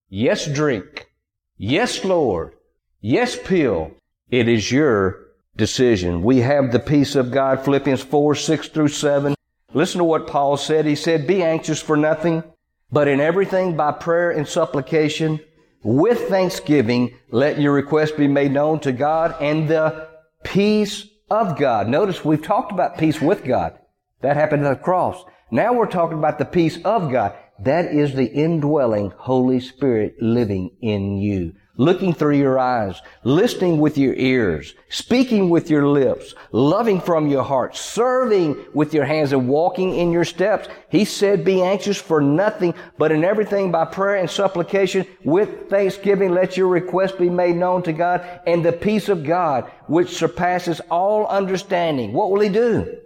Yes, 0.08 0.46
drink. 0.46 1.10
Yes, 1.56 2.04
Lord. 2.04 2.54
Yes, 3.00 3.36
pill. 3.42 3.92
It 4.28 4.48
is 4.48 4.70
your 4.70 5.26
decision. 5.56 6.22
We 6.22 6.40
have 6.40 6.72
the 6.72 6.80
peace 6.80 7.14
of 7.14 7.30
God, 7.30 7.64
Philippians 7.64 8.02
4, 8.02 8.34
6 8.34 8.68
through 8.68 8.88
7. 8.88 9.35
Listen 9.76 9.98
to 9.98 10.04
what 10.04 10.26
Paul 10.26 10.56
said. 10.56 10.86
He 10.86 10.94
said, 10.94 11.26
Be 11.26 11.42
anxious 11.42 11.82
for 11.82 11.98
nothing, 11.98 12.42
but 12.90 13.08
in 13.08 13.20
everything 13.20 13.76
by 13.76 13.92
prayer 13.92 14.30
and 14.30 14.48
supplication, 14.48 15.38
with 15.84 16.30
thanksgiving, 16.30 17.14
let 17.30 17.60
your 17.60 17.74
request 17.74 18.16
be 18.16 18.26
made 18.26 18.52
known 18.52 18.80
to 18.80 18.92
God 18.92 19.36
and 19.38 19.68
the 19.68 20.08
peace 20.44 21.06
of 21.30 21.58
God. 21.58 21.88
Notice 21.88 22.24
we've 22.24 22.42
talked 22.42 22.72
about 22.72 22.96
peace 22.96 23.20
with 23.20 23.44
God. 23.44 23.78
That 24.22 24.38
happened 24.38 24.64
at 24.64 24.78
the 24.78 24.82
cross. 24.82 25.22
Now 25.50 25.74
we're 25.74 25.90
talking 25.90 26.16
about 26.16 26.38
the 26.38 26.46
peace 26.46 26.78
of 26.82 27.12
God. 27.12 27.36
That 27.58 27.92
is 27.92 28.14
the 28.14 28.32
indwelling 28.32 29.12
Holy 29.18 29.60
Spirit 29.60 30.14
living 30.22 30.70
in 30.80 31.18
you 31.18 31.52
looking 31.76 32.14
through 32.14 32.36
your 32.36 32.58
eyes, 32.58 33.00
listening 33.24 33.78
with 33.78 33.98
your 33.98 34.14
ears, 34.14 34.74
speaking 34.88 35.50
with 35.50 35.70
your 35.70 35.86
lips, 35.86 36.34
loving 36.52 37.00
from 37.00 37.28
your 37.28 37.42
heart, 37.42 37.76
serving 37.76 38.56
with 38.74 38.94
your 38.94 39.04
hands 39.04 39.32
and 39.32 39.48
walking 39.48 39.94
in 39.94 40.10
your 40.10 40.24
steps. 40.24 40.68
He 40.88 41.04
said, 41.04 41.44
be 41.44 41.62
anxious 41.62 42.00
for 42.00 42.20
nothing, 42.20 42.74
but 42.98 43.12
in 43.12 43.24
everything 43.24 43.70
by 43.70 43.84
prayer 43.84 44.16
and 44.16 44.30
supplication 44.30 45.06
with 45.24 45.68
thanksgiving, 45.68 46.32
let 46.32 46.56
your 46.56 46.68
request 46.68 47.18
be 47.18 47.30
made 47.30 47.56
known 47.56 47.82
to 47.84 47.92
God 47.92 48.26
and 48.46 48.64
the 48.64 48.72
peace 48.72 49.08
of 49.08 49.24
God, 49.24 49.70
which 49.86 50.16
surpasses 50.16 50.80
all 50.90 51.26
understanding. 51.26 52.12
What 52.12 52.30
will 52.30 52.40
He 52.40 52.48
do? 52.48 53.00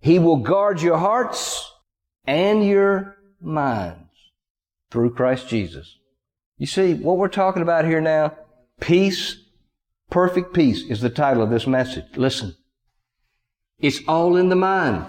He 0.00 0.18
will 0.18 0.38
guard 0.38 0.82
your 0.82 0.98
hearts 0.98 1.70
and 2.26 2.66
your 2.66 3.16
minds 3.40 4.00
through 4.90 5.14
Christ 5.14 5.48
Jesus. 5.48 5.98
You 6.64 6.68
see, 6.68 6.94
what 6.94 7.18
we're 7.18 7.28
talking 7.28 7.60
about 7.60 7.84
here 7.84 8.00
now, 8.00 8.32
peace, 8.80 9.36
perfect 10.08 10.54
peace 10.54 10.82
is 10.88 11.02
the 11.02 11.10
title 11.10 11.42
of 11.42 11.50
this 11.50 11.66
message. 11.66 12.06
Listen. 12.16 12.56
It's 13.80 14.00
all 14.08 14.38
in 14.38 14.48
the 14.48 14.56
mind. 14.56 15.04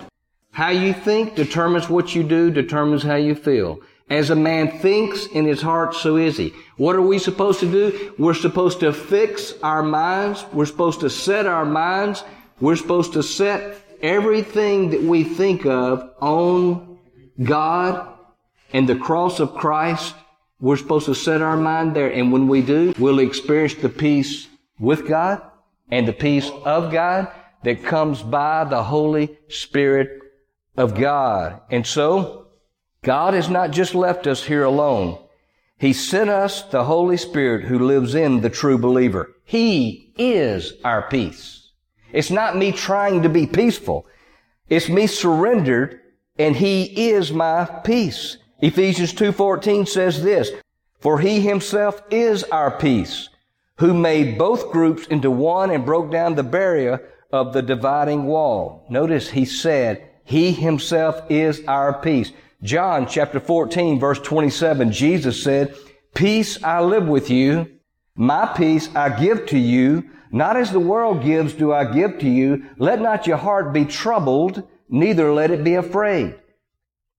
How 0.51 0.67
you 0.71 0.91
think 0.91 1.33
determines 1.35 1.89
what 1.89 2.13
you 2.13 2.23
do, 2.23 2.51
determines 2.51 3.03
how 3.03 3.15
you 3.15 3.35
feel. 3.35 3.79
As 4.09 4.31
a 4.31 4.35
man 4.35 4.79
thinks 4.79 5.27
in 5.27 5.45
his 5.45 5.61
heart, 5.61 5.95
so 5.95 6.17
is 6.17 6.35
he. 6.35 6.53
What 6.75 6.97
are 6.97 7.01
we 7.01 7.19
supposed 7.19 7.61
to 7.61 7.71
do? 7.71 8.13
We're 8.19 8.33
supposed 8.33 8.81
to 8.81 8.91
fix 8.91 9.53
our 9.63 9.81
minds. 9.81 10.43
We're 10.51 10.65
supposed 10.65 10.99
to 10.99 11.09
set 11.09 11.45
our 11.45 11.63
minds. 11.63 12.25
We're 12.59 12.75
supposed 12.75 13.13
to 13.13 13.23
set 13.23 13.81
everything 14.01 14.89
that 14.89 15.03
we 15.03 15.23
think 15.23 15.65
of 15.65 16.15
on 16.19 16.99
God 17.41 18.13
and 18.73 18.89
the 18.89 18.97
cross 18.97 19.39
of 19.39 19.53
Christ 19.53 20.15
we're 20.59 20.77
supposed 20.77 21.05
to 21.07 21.15
set 21.15 21.41
our 21.41 21.57
mind 21.57 21.95
there. 21.95 22.11
And 22.11 22.31
when 22.31 22.47
we 22.47 22.61
do, 22.61 22.93
we'll 22.97 23.19
experience 23.19 23.75
the 23.75 23.89
peace 23.89 24.47
with 24.79 25.07
God 25.07 25.41
and 25.89 26.07
the 26.07 26.13
peace 26.13 26.49
of 26.63 26.91
God 26.91 27.27
that 27.63 27.83
comes 27.83 28.21
by 28.21 28.63
the 28.63 28.83
Holy 28.83 29.37
Spirit 29.49 30.21
of 30.77 30.95
God. 30.95 31.61
And 31.69 31.85
so, 31.85 32.47
God 33.03 33.33
has 33.33 33.49
not 33.49 33.71
just 33.71 33.95
left 33.95 34.27
us 34.27 34.43
here 34.43 34.63
alone. 34.63 35.19
He 35.77 35.93
sent 35.93 36.29
us 36.29 36.63
the 36.63 36.85
Holy 36.85 37.17
Spirit 37.17 37.65
who 37.65 37.79
lives 37.79 38.15
in 38.15 38.41
the 38.41 38.49
true 38.49 38.77
believer. 38.77 39.35
He 39.43 40.13
is 40.17 40.73
our 40.83 41.07
peace. 41.09 41.71
It's 42.13 42.31
not 42.31 42.57
me 42.57 42.71
trying 42.71 43.23
to 43.23 43.29
be 43.29 43.45
peaceful. 43.45 44.07
It's 44.69 44.89
me 44.89 45.05
surrendered 45.05 45.99
and 46.37 46.55
He 46.55 47.09
is 47.09 47.31
my 47.31 47.65
peace. 47.83 48.37
Ephesians 48.61 49.13
2.14 49.13 49.87
says 49.87 50.23
this, 50.23 50.51
For 50.99 51.19
he 51.19 51.41
himself 51.41 52.01
is 52.09 52.43
our 52.45 52.71
peace, 52.71 53.29
who 53.79 53.93
made 53.93 54.37
both 54.37 54.71
groups 54.71 55.05
into 55.07 55.29
one 55.29 55.71
and 55.71 55.85
broke 55.85 56.09
down 56.09 56.35
the 56.35 56.43
barrier 56.43 57.01
of 57.31 57.51
the 57.51 57.61
dividing 57.61 58.25
wall. 58.25 58.85
Notice 58.89 59.29
he 59.29 59.43
said, 59.43 60.09
He 60.23 60.53
himself 60.53 61.21
is 61.29 61.63
our 61.67 61.99
peace. 61.99 62.31
John 62.63 63.07
chapter 63.07 63.41
14 63.41 63.99
verse 63.99 64.19
27, 64.19 64.91
Jesus 64.93 65.43
said, 65.43 65.75
Peace 66.13 66.63
I 66.63 66.81
live 66.81 67.07
with 67.07 67.29
you, 67.29 67.69
my 68.15 68.45
peace 68.55 68.89
I 68.95 69.19
give 69.19 69.47
to 69.47 69.57
you, 69.57 70.09
not 70.31 70.55
as 70.55 70.71
the 70.71 70.79
world 70.79 71.23
gives 71.23 71.53
do 71.53 71.73
I 71.73 71.91
give 71.91 72.19
to 72.19 72.29
you. 72.29 72.65
Let 72.77 73.01
not 73.01 73.27
your 73.27 73.37
heart 73.37 73.73
be 73.73 73.83
troubled, 73.83 74.65
neither 74.87 75.33
let 75.33 75.51
it 75.51 75.63
be 75.65 75.75
afraid 75.75 76.35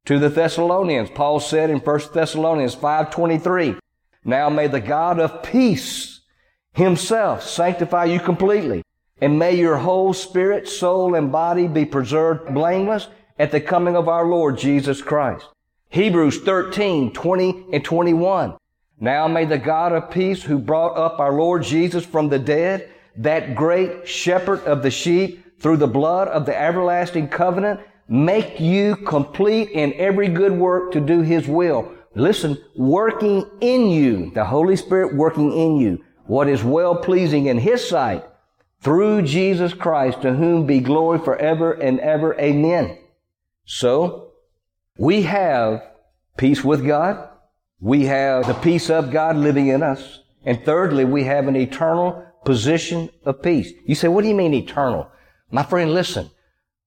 to 0.06 0.18
the 0.18 0.28
Thessalonians. 0.28 1.10
Paul 1.10 1.40
said 1.40 1.70
in 1.70 1.80
1 1.80 2.12
Thessalonians 2.14 2.74
5:23, 2.74 3.76
"Now 4.24 4.48
may 4.48 4.66
the 4.66 4.80
God 4.80 5.20
of 5.20 5.42
peace 5.42 6.20
himself 6.72 7.42
sanctify 7.42 8.04
you 8.06 8.20
completely, 8.20 8.82
and 9.20 9.38
may 9.38 9.54
your 9.54 9.76
whole 9.76 10.12
spirit, 10.12 10.68
soul, 10.68 11.14
and 11.14 11.30
body 11.30 11.68
be 11.68 11.84
preserved 11.84 12.52
blameless 12.54 13.08
at 13.38 13.50
the 13.50 13.60
coming 13.60 13.96
of 13.96 14.08
our 14.08 14.26
Lord 14.26 14.58
Jesus 14.58 15.02
Christ." 15.02 15.46
Hebrews 15.88 16.40
13, 16.40 17.12
20 17.12 17.66
and 17.72 17.84
21. 17.84 18.54
Now 18.98 19.28
may 19.28 19.44
the 19.44 19.58
God 19.58 19.92
of 19.92 20.10
peace 20.10 20.44
who 20.44 20.58
brought 20.58 20.96
up 20.96 21.20
our 21.20 21.32
Lord 21.32 21.62
Jesus 21.62 22.04
from 22.04 22.28
the 22.28 22.38
dead, 22.38 22.88
that 23.16 23.54
great 23.54 24.08
shepherd 24.08 24.64
of 24.64 24.82
the 24.82 24.90
sheep, 24.90 25.42
through 25.60 25.78
the 25.78 25.86
blood 25.86 26.28
of 26.28 26.44
the 26.44 26.60
everlasting 26.60 27.28
covenant, 27.28 27.80
make 28.08 28.60
you 28.60 28.96
complete 28.96 29.70
in 29.70 29.92
every 29.94 30.28
good 30.28 30.52
work 30.52 30.92
to 30.92 31.00
do 31.00 31.22
His 31.22 31.46
will. 31.48 31.92
Listen, 32.14 32.56
working 32.76 33.44
in 33.60 33.90
you, 33.90 34.30
the 34.34 34.44
Holy 34.44 34.76
Spirit 34.76 35.14
working 35.14 35.52
in 35.52 35.76
you, 35.76 36.04
what 36.26 36.48
is 36.48 36.64
well 36.64 36.96
pleasing 36.96 37.46
in 37.46 37.58
His 37.58 37.86
sight 37.86 38.24
through 38.80 39.22
Jesus 39.22 39.74
Christ, 39.74 40.22
to 40.22 40.34
whom 40.34 40.66
be 40.66 40.80
glory 40.80 41.18
forever 41.18 41.72
and 41.72 41.98
ever. 42.00 42.38
Amen. 42.38 42.98
So, 43.64 44.32
we 44.98 45.22
have 45.22 45.82
peace 46.36 46.62
with 46.62 46.86
God, 46.86 47.28
We 47.80 48.06
have 48.06 48.46
the 48.46 48.54
peace 48.54 48.88
of 48.88 49.10
God 49.10 49.36
living 49.36 49.68
in 49.68 49.82
us. 49.82 50.20
And 50.44 50.64
thirdly, 50.64 51.04
we 51.04 51.24
have 51.24 51.46
an 51.48 51.56
eternal 51.56 52.24
position 52.44 53.10
of 53.24 53.42
peace. 53.42 53.72
You 53.84 53.94
say, 53.94 54.08
what 54.08 54.22
do 54.22 54.28
you 54.28 54.34
mean 54.34 54.54
eternal? 54.54 55.10
My 55.50 55.62
friend, 55.62 55.92
listen. 55.92 56.30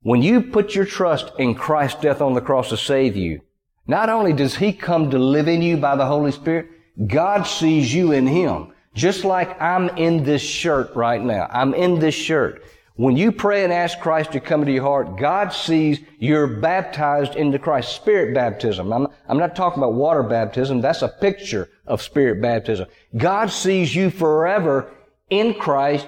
When 0.01 0.21
you 0.21 0.41
put 0.41 0.75
your 0.75 0.85
trust 0.85 1.31
in 1.39 1.55
Christ's 1.55 2.01
death 2.01 2.21
on 2.21 2.33
the 2.33 2.41
cross 2.41 2.69
to 2.69 2.77
save 2.77 3.17
you, 3.17 3.41
not 3.85 4.09
only 4.09 4.31
does 4.31 4.55
He 4.55 4.71
come 4.71 5.11
to 5.11 5.19
live 5.19 5.47
in 5.47 5.61
you 5.61 5.75
by 5.75 5.97
the 5.97 6.05
Holy 6.05 6.31
Spirit, 6.31 6.67
God 7.07 7.43
sees 7.43 7.93
you 7.93 8.13
in 8.13 8.25
Him. 8.25 8.71
Just 8.93 9.25
like 9.25 9.61
I'm 9.61 9.89
in 9.97 10.23
this 10.23 10.41
shirt 10.41 10.95
right 10.95 11.21
now. 11.21 11.47
I'm 11.51 11.73
in 11.73 11.99
this 11.99 12.15
shirt. 12.15 12.63
When 12.95 13.15
you 13.15 13.31
pray 13.31 13.63
and 13.63 13.71
ask 13.71 13.99
Christ 13.99 14.33
to 14.33 14.39
come 14.39 14.61
into 14.61 14.73
your 14.73 14.83
heart, 14.83 15.17
God 15.17 15.53
sees 15.53 15.99
you're 16.17 16.47
baptized 16.47 17.35
into 17.35 17.59
Christ. 17.59 17.95
Spirit 17.95 18.33
baptism. 18.33 18.91
I'm, 18.91 19.07
I'm 19.27 19.37
not 19.37 19.55
talking 19.55 19.81
about 19.81 19.93
water 19.93 20.23
baptism. 20.23 20.81
That's 20.81 21.01
a 21.01 21.07
picture 21.07 21.69
of 21.87 22.01
spirit 22.01 22.41
baptism. 22.41 22.87
God 23.15 23.51
sees 23.51 23.95
you 23.95 24.09
forever 24.09 24.91
in 25.29 25.53
Christ. 25.53 26.07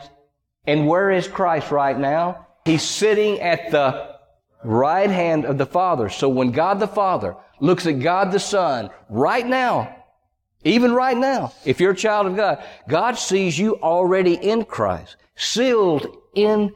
And 0.66 0.88
where 0.88 1.12
is 1.12 1.28
Christ 1.28 1.72
right 1.72 1.98
now? 1.98 2.48
He's 2.72 2.84
sitting 2.84 3.42
at 3.42 3.70
the 3.70 4.16
right 4.64 5.10
hand 5.10 5.44
of 5.44 5.58
the 5.58 5.66
Father. 5.66 6.08
So 6.08 6.30
when 6.30 6.52
God 6.52 6.80
the 6.80 6.88
Father 6.88 7.36
looks 7.60 7.86
at 7.86 8.00
God 8.00 8.32
the 8.32 8.40
Son 8.40 8.90
right 9.10 9.46
now, 9.46 9.94
even 10.64 10.94
right 10.94 11.18
now, 11.18 11.52
if 11.66 11.82
you're 11.82 11.92
a 11.92 11.96
child 11.96 12.28
of 12.28 12.38
God, 12.38 12.64
God 12.88 13.18
sees 13.18 13.60
you 13.60 13.76
already 13.82 14.36
in 14.36 14.64
Christ, 14.64 15.18
sealed 15.36 16.16
in 16.34 16.72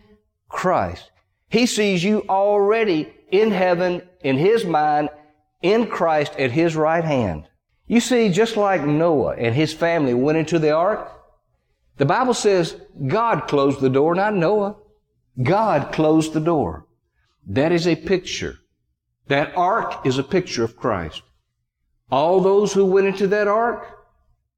Christ. 0.49 1.11
He 1.47 1.65
sees 1.65 2.03
you 2.03 2.25
already 2.27 3.13
in 3.31 3.51
heaven, 3.51 4.01
in 4.19 4.37
His 4.37 4.65
mind, 4.65 5.07
in 5.61 5.87
Christ 5.87 6.33
at 6.37 6.51
His 6.51 6.75
right 6.75 7.05
hand. 7.05 7.47
You 7.87 8.01
see, 8.01 8.27
just 8.27 8.57
like 8.57 8.83
Noah 8.83 9.37
and 9.37 9.55
his 9.55 9.73
family 9.73 10.13
went 10.13 10.39
into 10.39 10.59
the 10.59 10.71
ark, 10.71 11.09
the 11.95 12.05
Bible 12.05 12.33
says 12.33 12.75
God 13.07 13.47
closed 13.47 13.79
the 13.79 13.89
door, 13.89 14.13
not 14.13 14.35
Noah. 14.35 14.75
God 15.41 15.91
closed 15.91 16.33
the 16.33 16.39
door. 16.39 16.87
That 17.47 17.71
is 17.71 17.87
a 17.87 17.95
picture. 17.95 18.59
That 19.27 19.55
ark 19.55 20.05
is 20.05 20.17
a 20.17 20.23
picture 20.23 20.63
of 20.63 20.77
Christ. 20.77 21.21
All 22.11 22.39
those 22.41 22.73
who 22.73 22.85
went 22.85 23.07
into 23.07 23.27
that 23.27 23.47
ark 23.47 23.97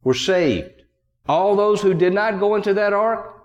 were 0.04 0.14
saved. 0.14 0.84
All 1.28 1.56
those 1.56 1.82
who 1.82 1.94
did 1.94 2.14
not 2.14 2.40
go 2.40 2.56
into 2.56 2.74
that 2.74 2.94
ark 2.94 3.44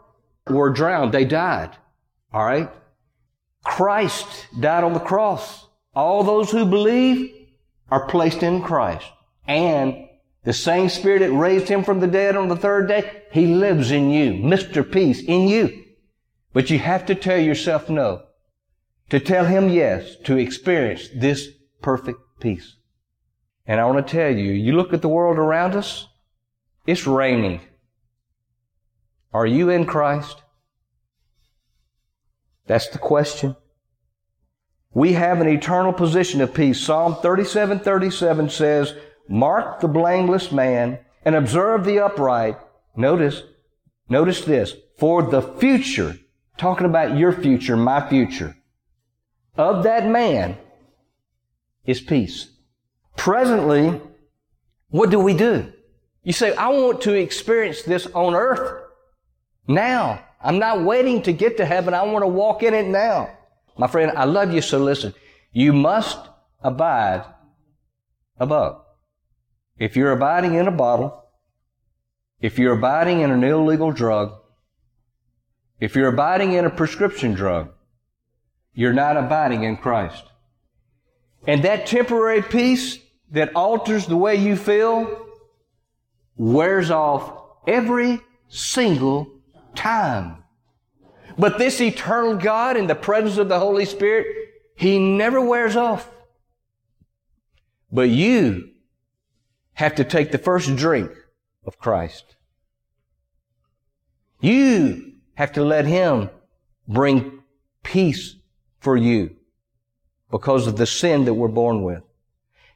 were 0.48 0.70
drowned. 0.70 1.12
They 1.12 1.24
died. 1.24 1.76
All 2.32 2.44
right? 2.44 2.70
Christ 3.64 4.46
died 4.60 4.84
on 4.84 4.92
the 4.92 5.00
cross. 5.00 5.66
All 5.94 6.24
those 6.24 6.50
who 6.50 6.64
believe 6.64 7.32
are 7.90 8.06
placed 8.06 8.42
in 8.42 8.62
Christ. 8.62 9.06
And 9.46 10.08
the 10.44 10.52
same 10.52 10.88
Spirit 10.88 11.20
that 11.20 11.32
raised 11.32 11.68
Him 11.68 11.84
from 11.84 12.00
the 12.00 12.06
dead 12.06 12.36
on 12.36 12.48
the 12.48 12.56
third 12.56 12.88
day, 12.88 13.22
He 13.30 13.46
lives 13.46 13.90
in 13.90 14.10
you. 14.10 14.32
Mr. 14.32 14.90
Peace 14.90 15.22
in 15.22 15.48
you. 15.48 15.81
But 16.52 16.70
you 16.70 16.78
have 16.78 17.06
to 17.06 17.14
tell 17.14 17.38
yourself 17.38 17.88
no. 17.88 18.24
To 19.10 19.20
tell 19.20 19.46
Him 19.46 19.68
yes. 19.68 20.16
To 20.24 20.36
experience 20.36 21.08
this 21.14 21.48
perfect 21.80 22.18
peace. 22.40 22.76
And 23.66 23.80
I 23.80 23.86
want 23.86 24.06
to 24.06 24.12
tell 24.12 24.30
you, 24.30 24.52
you 24.52 24.72
look 24.72 24.92
at 24.92 25.02
the 25.02 25.08
world 25.08 25.38
around 25.38 25.74
us, 25.74 26.08
it's 26.86 27.06
raining. 27.06 27.60
Are 29.32 29.46
you 29.46 29.70
in 29.70 29.86
Christ? 29.86 30.42
That's 32.66 32.88
the 32.88 32.98
question. 32.98 33.56
We 34.94 35.14
have 35.14 35.40
an 35.40 35.48
eternal 35.48 35.92
position 35.92 36.40
of 36.40 36.52
peace. 36.52 36.80
Psalm 36.80 37.16
37, 37.16 37.80
37 37.80 38.50
says, 38.50 38.94
Mark 39.28 39.80
the 39.80 39.88
blameless 39.88 40.52
man 40.52 40.98
and 41.24 41.34
observe 41.34 41.84
the 41.84 42.00
upright. 42.00 42.58
Notice, 42.94 43.42
notice 44.08 44.44
this. 44.44 44.74
For 44.98 45.22
the 45.22 45.40
future, 45.40 46.18
talking 46.62 46.86
about 46.86 47.18
your 47.18 47.32
future, 47.32 47.76
my 47.76 48.08
future, 48.08 48.56
of 49.56 49.82
that 49.82 50.06
man 50.06 50.56
is 51.84 52.00
peace. 52.00 52.50
Presently, 53.16 54.00
what 54.88 55.10
do 55.10 55.18
we 55.18 55.34
do? 55.34 55.72
You 56.22 56.32
say, 56.32 56.54
I 56.54 56.68
want 56.68 57.00
to 57.00 57.14
experience 57.14 57.82
this 57.82 58.06
on 58.06 58.36
earth 58.36 58.80
now. 59.66 60.24
I'm 60.40 60.60
not 60.60 60.84
waiting 60.84 61.22
to 61.22 61.32
get 61.32 61.56
to 61.56 61.64
heaven. 61.64 61.94
I 61.94 62.04
want 62.04 62.22
to 62.22 62.28
walk 62.28 62.62
in 62.62 62.74
it 62.74 62.86
now. 62.86 63.36
My 63.76 63.88
friend, 63.88 64.12
I 64.16 64.24
love 64.24 64.54
you, 64.54 64.60
so 64.60 64.78
listen. 64.78 65.14
You 65.50 65.72
must 65.72 66.20
abide 66.62 67.24
above. 68.38 68.82
If 69.78 69.96
you're 69.96 70.12
abiding 70.12 70.54
in 70.54 70.68
a 70.68 70.72
bottle, 70.84 71.24
if 72.40 72.56
you're 72.56 72.74
abiding 72.74 73.20
in 73.20 73.32
an 73.32 73.42
illegal 73.42 73.90
drug, 73.90 74.41
if 75.82 75.96
you're 75.96 76.06
abiding 76.06 76.52
in 76.52 76.64
a 76.64 76.70
prescription 76.70 77.34
drug, 77.34 77.72
you're 78.72 78.92
not 78.92 79.16
abiding 79.16 79.64
in 79.64 79.76
Christ. 79.76 80.22
And 81.44 81.64
that 81.64 81.86
temporary 81.86 82.40
peace 82.40 83.00
that 83.32 83.52
alters 83.56 84.06
the 84.06 84.16
way 84.16 84.36
you 84.36 84.54
feel 84.54 85.26
wears 86.36 86.92
off 86.92 87.32
every 87.66 88.20
single 88.46 89.26
time. 89.74 90.44
But 91.36 91.58
this 91.58 91.80
eternal 91.80 92.36
God 92.36 92.76
in 92.76 92.86
the 92.86 92.94
presence 92.94 93.36
of 93.38 93.48
the 93.48 93.58
Holy 93.58 93.84
Spirit, 93.84 94.28
He 94.76 95.00
never 95.00 95.40
wears 95.40 95.74
off. 95.74 96.08
But 97.90 98.08
you 98.08 98.70
have 99.72 99.96
to 99.96 100.04
take 100.04 100.30
the 100.30 100.38
first 100.38 100.76
drink 100.76 101.10
of 101.66 101.80
Christ. 101.80 102.36
You 104.40 105.11
have 105.34 105.52
to 105.52 105.64
let 105.64 105.86
Him 105.86 106.30
bring 106.86 107.42
peace 107.82 108.36
for 108.78 108.96
you 108.96 109.36
because 110.30 110.66
of 110.66 110.76
the 110.76 110.86
sin 110.86 111.24
that 111.24 111.34
we're 111.34 111.48
born 111.48 111.82
with. 111.82 112.02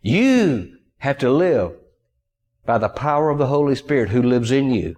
You 0.03 0.79
have 0.99 1.19
to 1.19 1.31
live 1.31 1.73
by 2.64 2.79
the 2.79 2.88
power 2.88 3.31
of 3.31 3.38
the 3.38 3.47
Holy 3.47 3.75
Spirit 3.75 4.11
who 4.11 4.23
lives 4.23 4.51
in 4.51 4.71
you. 4.71 4.97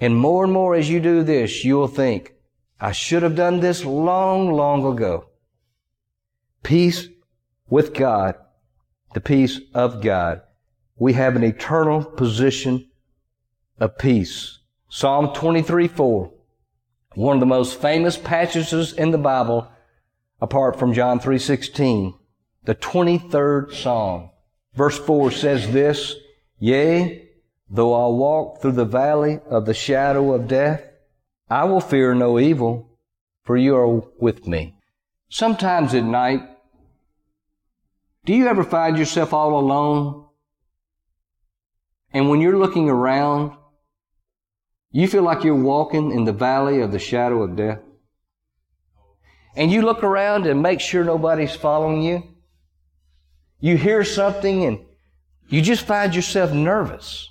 And 0.00 0.16
more 0.16 0.44
and 0.44 0.52
more 0.52 0.74
as 0.74 0.90
you 0.90 1.00
do 1.00 1.22
this, 1.22 1.64
you'll 1.64 1.88
think, 1.88 2.34
I 2.80 2.92
should 2.92 3.22
have 3.22 3.36
done 3.36 3.60
this 3.60 3.84
long, 3.84 4.52
long 4.52 4.84
ago. 4.84 5.26
Peace 6.62 7.08
with 7.68 7.94
God, 7.94 8.34
the 9.14 9.20
peace 9.20 9.60
of 9.74 10.02
God. 10.02 10.42
We 10.96 11.12
have 11.12 11.36
an 11.36 11.44
eternal 11.44 12.04
position 12.04 12.90
of 13.78 13.98
peace. 13.98 14.58
Psalm 14.94 15.32
23, 15.32 15.88
4. 15.88 16.30
One 17.14 17.36
of 17.36 17.40
the 17.40 17.46
most 17.46 17.80
famous 17.80 18.18
passages 18.18 18.92
in 18.92 19.10
the 19.10 19.16
Bible, 19.16 19.66
apart 20.38 20.78
from 20.78 20.92
John 20.92 21.18
3.16. 21.18 22.12
The 22.64 22.74
23rd 22.74 23.72
Psalm. 23.72 24.28
Verse 24.74 24.98
4 24.98 25.30
says 25.30 25.72
this, 25.72 26.14
Yea, 26.58 27.26
Though 27.70 27.94
I 27.94 28.14
walk 28.14 28.60
through 28.60 28.72
the 28.72 28.84
valley 28.84 29.40
of 29.48 29.64
the 29.64 29.72
shadow 29.72 30.34
of 30.34 30.46
death, 30.46 30.84
I 31.48 31.64
will 31.64 31.80
fear 31.80 32.14
no 32.14 32.38
evil, 32.38 32.98
for 33.44 33.56
you 33.56 33.74
are 33.74 34.02
with 34.20 34.46
me. 34.46 34.76
Sometimes 35.30 35.94
at 35.94 36.04
night, 36.04 36.42
do 38.26 38.34
you 38.34 38.46
ever 38.46 38.62
find 38.62 38.98
yourself 38.98 39.32
all 39.32 39.58
alone? 39.58 40.26
And 42.12 42.28
when 42.28 42.42
you're 42.42 42.58
looking 42.58 42.90
around, 42.90 43.56
you 44.92 45.08
feel 45.08 45.22
like 45.22 45.42
you're 45.42 45.54
walking 45.54 46.12
in 46.12 46.24
the 46.24 46.32
valley 46.32 46.80
of 46.80 46.92
the 46.92 46.98
shadow 46.98 47.42
of 47.42 47.56
death? 47.56 47.80
And 49.56 49.70
you 49.70 49.82
look 49.82 50.02
around 50.02 50.46
and 50.46 50.62
make 50.62 50.80
sure 50.80 51.04
nobody's 51.04 51.54
following 51.54 52.02
you? 52.02 52.22
You 53.60 53.76
hear 53.76 54.04
something 54.04 54.64
and 54.64 54.84
you 55.48 55.62
just 55.62 55.86
find 55.86 56.14
yourself 56.14 56.52
nervous 56.52 57.28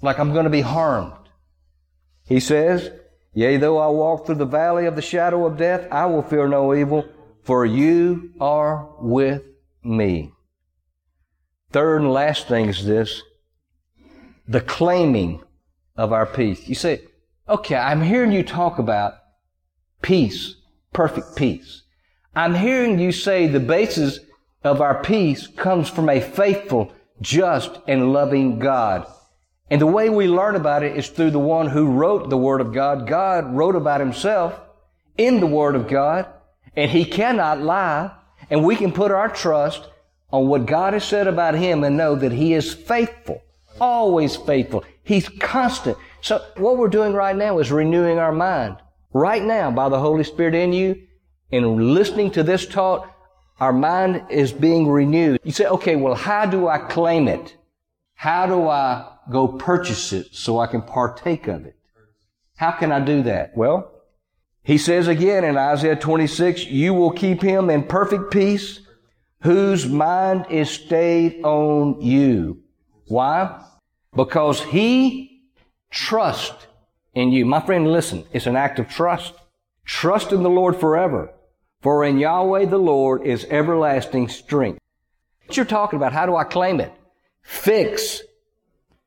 like 0.00 0.18
I'm 0.18 0.32
going 0.32 0.44
to 0.44 0.50
be 0.50 0.60
harmed. 0.60 1.12
He 2.24 2.40
says, 2.40 2.90
Yea, 3.32 3.56
though 3.56 3.78
I 3.78 3.88
walk 3.88 4.26
through 4.26 4.36
the 4.36 4.46
valley 4.46 4.86
of 4.86 4.96
the 4.96 5.02
shadow 5.02 5.46
of 5.46 5.56
death, 5.56 5.86
I 5.90 6.06
will 6.06 6.22
fear 6.22 6.48
no 6.48 6.74
evil, 6.74 7.08
for 7.42 7.64
you 7.64 8.32
are 8.40 8.88
with 9.00 9.42
me. 9.82 10.32
Third 11.70 12.02
and 12.02 12.12
last 12.12 12.48
thing 12.48 12.66
is 12.66 12.84
this 12.84 13.22
the 14.46 14.60
claiming 14.60 15.42
of 15.98 16.14
our 16.14 16.24
peace. 16.24 16.66
You 16.66 16.74
say, 16.74 17.02
okay, 17.46 17.76
I'm 17.76 18.00
hearing 18.00 18.32
you 18.32 18.42
talk 18.42 18.78
about 18.78 19.16
peace, 20.00 20.54
perfect 20.94 21.36
peace. 21.36 21.82
I'm 22.34 22.54
hearing 22.54 22.98
you 22.98 23.12
say 23.12 23.46
the 23.46 23.60
basis 23.60 24.20
of 24.64 24.80
our 24.80 25.02
peace 25.02 25.46
comes 25.46 25.90
from 25.90 26.08
a 26.08 26.22
faithful, 26.22 26.90
just, 27.20 27.78
and 27.86 28.14
loving 28.14 28.58
God. 28.58 29.06
And 29.70 29.78
the 29.78 29.86
way 29.86 30.08
we 30.08 30.26
learn 30.26 30.56
about 30.56 30.82
it 30.82 30.96
is 30.96 31.10
through 31.10 31.32
the 31.32 31.38
one 31.38 31.68
who 31.68 31.92
wrote 31.92 32.30
the 32.30 32.38
Word 32.38 32.62
of 32.62 32.72
God. 32.72 33.06
God 33.06 33.54
wrote 33.54 33.76
about 33.76 34.00
Himself 34.00 34.58
in 35.18 35.40
the 35.40 35.46
Word 35.46 35.74
of 35.74 35.88
God, 35.88 36.26
and 36.74 36.90
He 36.90 37.04
cannot 37.04 37.60
lie, 37.60 38.12
and 38.48 38.64
we 38.64 38.76
can 38.76 38.92
put 38.92 39.10
our 39.10 39.28
trust 39.28 39.86
on 40.30 40.48
what 40.48 40.66
God 40.66 40.92
has 40.92 41.04
said 41.04 41.26
about 41.26 41.54
him 41.54 41.84
and 41.84 41.96
know 41.96 42.14
that 42.14 42.32
he 42.32 42.54
is 42.54 42.72
faithful, 42.74 43.42
always 43.80 44.36
faithful. 44.36 44.84
He's 45.08 45.26
constant. 45.26 45.96
So 46.20 46.44
what 46.58 46.76
we're 46.76 46.88
doing 46.88 47.14
right 47.14 47.34
now 47.34 47.60
is 47.60 47.72
renewing 47.72 48.18
our 48.18 48.30
mind. 48.30 48.76
Right 49.14 49.42
now, 49.42 49.70
by 49.70 49.88
the 49.88 49.98
Holy 49.98 50.22
Spirit 50.22 50.54
in 50.54 50.74
you, 50.74 51.00
and 51.50 51.94
listening 51.94 52.30
to 52.32 52.42
this 52.42 52.66
talk, 52.66 53.10
our 53.58 53.72
mind 53.72 54.26
is 54.28 54.52
being 54.52 54.86
renewed. 54.86 55.40
You 55.44 55.52
say, 55.52 55.64
okay, 55.64 55.96
well, 55.96 56.14
how 56.14 56.44
do 56.44 56.68
I 56.68 56.76
claim 56.76 57.26
it? 57.26 57.56
How 58.16 58.44
do 58.44 58.68
I 58.68 59.10
go 59.32 59.48
purchase 59.48 60.12
it 60.12 60.26
so 60.32 60.58
I 60.58 60.66
can 60.66 60.82
partake 60.82 61.48
of 61.48 61.64
it? 61.64 61.78
How 62.56 62.72
can 62.72 62.92
I 62.92 63.00
do 63.00 63.22
that? 63.22 63.56
Well, 63.56 63.90
he 64.62 64.76
says 64.76 65.08
again 65.08 65.42
in 65.42 65.56
Isaiah 65.56 65.96
26, 65.96 66.66
you 66.66 66.92
will 66.92 67.12
keep 67.12 67.40
him 67.40 67.70
in 67.70 67.84
perfect 67.84 68.30
peace 68.30 68.80
whose 69.40 69.86
mind 69.88 70.48
is 70.50 70.68
stayed 70.68 71.42
on 71.44 72.02
you. 72.02 72.60
Why? 73.06 73.64
Because 74.14 74.62
he 74.62 75.42
trusts 75.90 76.66
in 77.14 77.32
you. 77.32 77.44
My 77.46 77.60
friend, 77.60 77.90
listen, 77.90 78.24
it's 78.32 78.46
an 78.46 78.56
act 78.56 78.78
of 78.78 78.88
trust. 78.88 79.34
Trust 79.84 80.32
in 80.32 80.42
the 80.42 80.50
Lord 80.50 80.76
forever. 80.76 81.32
For 81.80 82.04
in 82.04 82.18
Yahweh 82.18 82.66
the 82.66 82.78
Lord 82.78 83.22
is 83.24 83.46
everlasting 83.50 84.28
strength. 84.28 84.80
What 85.46 85.56
you're 85.56 85.66
talking 85.66 85.96
about, 85.96 86.12
how 86.12 86.26
do 86.26 86.36
I 86.36 86.44
claim 86.44 86.80
it? 86.80 86.92
Fix 87.42 88.22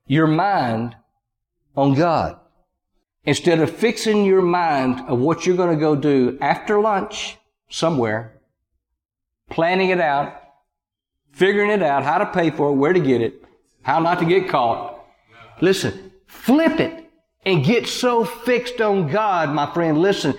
your 0.07 0.27
mind 0.27 0.95
on 1.75 1.93
God. 1.93 2.39
Instead 3.23 3.59
of 3.59 3.69
fixing 3.69 4.25
your 4.25 4.41
mind 4.41 5.01
of 5.07 5.19
what 5.19 5.45
you're 5.45 5.55
going 5.55 5.75
to 5.75 5.79
go 5.79 5.95
do 5.95 6.37
after 6.41 6.81
lunch 6.81 7.37
somewhere, 7.69 8.41
planning 9.49 9.91
it 9.91 10.01
out, 10.01 10.41
figuring 11.31 11.69
it 11.69 11.83
out, 11.83 12.03
how 12.03 12.17
to 12.17 12.25
pay 12.25 12.49
for 12.49 12.69
it, 12.69 12.73
where 12.73 12.93
to 12.93 12.99
get 12.99 13.21
it, 13.21 13.43
how 13.83 13.99
not 13.99 14.19
to 14.19 14.25
get 14.25 14.49
caught. 14.49 15.05
Listen, 15.61 16.11
flip 16.27 16.79
it 16.79 17.09
and 17.45 17.65
get 17.65 17.87
so 17.87 18.25
fixed 18.25 18.81
on 18.81 19.07
God, 19.07 19.49
my 19.49 19.71
friend. 19.73 19.97
Listen, 19.97 20.35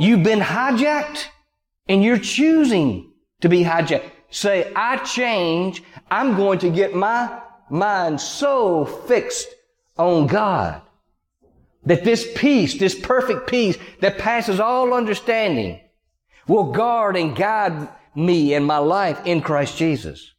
you've 0.00 0.22
been 0.22 0.40
hijacked 0.40 1.26
and 1.88 2.02
you're 2.02 2.18
choosing 2.18 3.12
to 3.40 3.48
be 3.48 3.64
hijacked. 3.64 4.10
Say, 4.30 4.72
I 4.74 4.96
change. 4.98 5.82
I'm 6.10 6.36
going 6.36 6.60
to 6.60 6.70
get 6.70 6.94
my 6.94 7.40
mind 7.70 8.20
so 8.20 8.84
fixed 8.84 9.48
on 9.98 10.26
God 10.26 10.80
that 11.84 12.04
this 12.04 12.28
peace, 12.34 12.78
this 12.78 12.98
perfect 12.98 13.48
peace 13.48 13.76
that 14.00 14.18
passes 14.18 14.60
all 14.60 14.94
understanding 14.94 15.80
will 16.46 16.72
guard 16.72 17.16
and 17.16 17.36
guide 17.36 17.88
me 18.14 18.54
and 18.54 18.64
my 18.64 18.78
life 18.78 19.20
in 19.26 19.40
Christ 19.40 19.76
Jesus. 19.76 20.31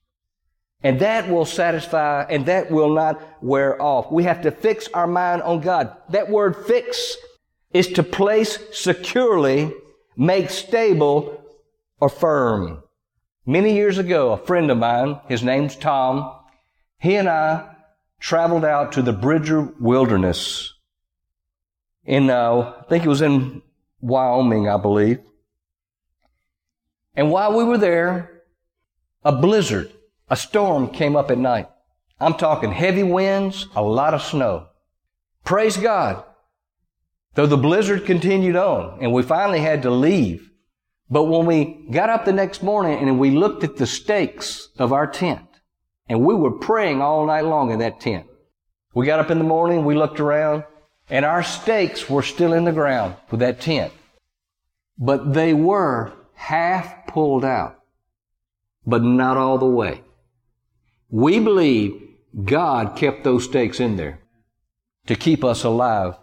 And 0.84 1.00
that 1.00 1.30
will 1.30 1.46
satisfy 1.46 2.26
and 2.30 2.46
that 2.48 2.70
will 2.70 2.94
not 2.94 3.22
wear 3.42 3.82
off. 3.82 4.12
We 4.12 4.24
have 4.26 4.42
to 4.42 4.52
fix 4.52 4.90
our 4.94 5.08
mind 5.08 5.42
on 5.42 5.62
God. 5.62 5.96
That 6.10 6.30
word 6.30 6.66
fix 6.66 7.16
is 7.72 7.88
to 7.94 8.04
place 8.04 8.60
securely, 8.74 9.74
make 10.18 10.50
stable, 10.50 11.42
or 12.00 12.10
firm. 12.10 12.84
Many 13.46 13.76
years 13.76 13.98
ago, 13.98 14.32
a 14.32 14.38
friend 14.38 14.70
of 14.70 14.78
mine, 14.78 15.20
his 15.28 15.42
name's 15.42 15.76
Tom, 15.76 16.38
he 17.00 17.16
and 17.16 17.30
I 17.30 17.76
traveled 18.20 18.66
out 18.66 18.94
to 18.94 19.02
the 19.02 19.14
Bridger 19.14 19.74
Wilderness 19.80 20.74
in, 22.06 22.30
uh, 22.30 22.74
I 22.80 22.84
think 22.90 23.06
it 23.06 23.10
was 23.10 23.22
in 23.22 23.62
Wyoming, 24.02 24.68
I 24.68 24.78
believe. 24.78 25.20
And 27.16 27.32
while 27.32 27.56
we 27.58 27.64
were 27.64 27.78
there, 27.78 28.44
a 29.24 29.32
blizzard, 29.32 29.92
a 30.34 30.36
storm 30.36 30.90
came 30.90 31.16
up 31.16 31.30
at 31.30 31.38
night. 31.38 31.70
I'm 32.20 32.34
talking 32.34 32.72
heavy 32.72 33.04
winds, 33.04 33.68
a 33.76 33.84
lot 33.84 34.16
of 34.16 34.24
snow. 34.24 34.70
Praise 35.44 35.78
God. 35.78 36.24
Though 37.36 37.46
the 37.46 37.56
blizzard 37.56 38.08
continued 38.08 38.56
on 38.56 38.98
and 39.00 39.14
we 39.14 39.22
finally 39.22 39.60
had 39.60 39.84
to 39.84 39.92
leave. 39.92 40.50
But 41.08 41.26
when 41.26 41.46
we 41.46 41.86
got 41.92 42.10
up 42.10 42.26
the 42.26 42.34
next 42.34 42.64
morning 42.64 42.98
and 42.98 43.20
we 43.20 43.30
looked 43.30 43.64
at 43.64 43.76
the 43.76 43.86
stakes 43.86 44.70
of 44.80 44.92
our 44.92 45.06
tent 45.06 45.48
and 46.10 46.26
we 46.26 46.34
were 46.34 46.58
praying 46.58 47.00
all 47.00 47.28
night 47.28 47.46
long 47.46 47.70
in 47.70 47.78
that 47.78 48.00
tent. 48.00 48.26
We 48.96 49.06
got 49.06 49.20
up 49.20 49.30
in 49.30 49.38
the 49.38 49.44
morning, 49.44 49.86
we 49.86 49.94
looked 49.94 50.20
around 50.20 50.64
and 51.12 51.26
our 51.26 51.44
stakes 51.44 52.10
were 52.10 52.24
still 52.24 52.54
in 52.54 52.64
the 52.64 52.72
ground 52.72 53.18
with 53.30 53.42
that 53.42 53.62
tent. 53.62 53.94
But 54.98 55.36
they 55.36 55.54
were 55.54 56.12
half 56.34 57.06
pulled 57.06 57.46
out, 57.46 57.80
but 58.84 59.04
not 59.04 59.38
all 59.38 59.60
the 59.60 59.68
way. 59.68 60.03
We 61.14 61.38
believe 61.38 62.02
God 62.44 62.96
kept 62.96 63.24
those 63.24 63.44
stakes 63.44 63.80
in 63.80 63.98
there 63.98 64.20
to 65.06 65.16
keep 65.16 65.44
us 65.44 65.64
alive 65.64 66.16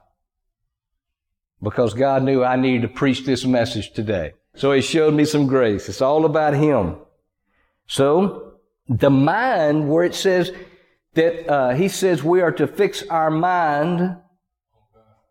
because 1.63 1.95
God 1.95 2.25
knew 2.25 2.43
I 2.43 2.57
needed 2.57 2.83
to 2.83 2.89
preach 2.89 3.25
this 3.25 3.45
message 3.45 3.93
today. 3.93 4.33
So 4.57 4.73
He 4.73 4.81
showed 4.81 5.15
me 5.15 5.27
some 5.27 5.47
grace. 5.47 5.89
It's 5.89 6.03
all 6.03 6.25
about 6.25 6.55
Him. 6.55 6.97
So, 7.87 8.55
the 8.89 9.11
mind, 9.11 9.89
where 9.89 10.03
it 10.03 10.17
says 10.17 10.51
that 11.15 11.49
uh, 11.49 11.75
He 11.75 11.87
says 11.87 12.25
we 12.25 12.41
are 12.41 12.51
to 12.51 12.67
fix 12.67 13.05
our 13.05 13.31
mind 13.31 14.17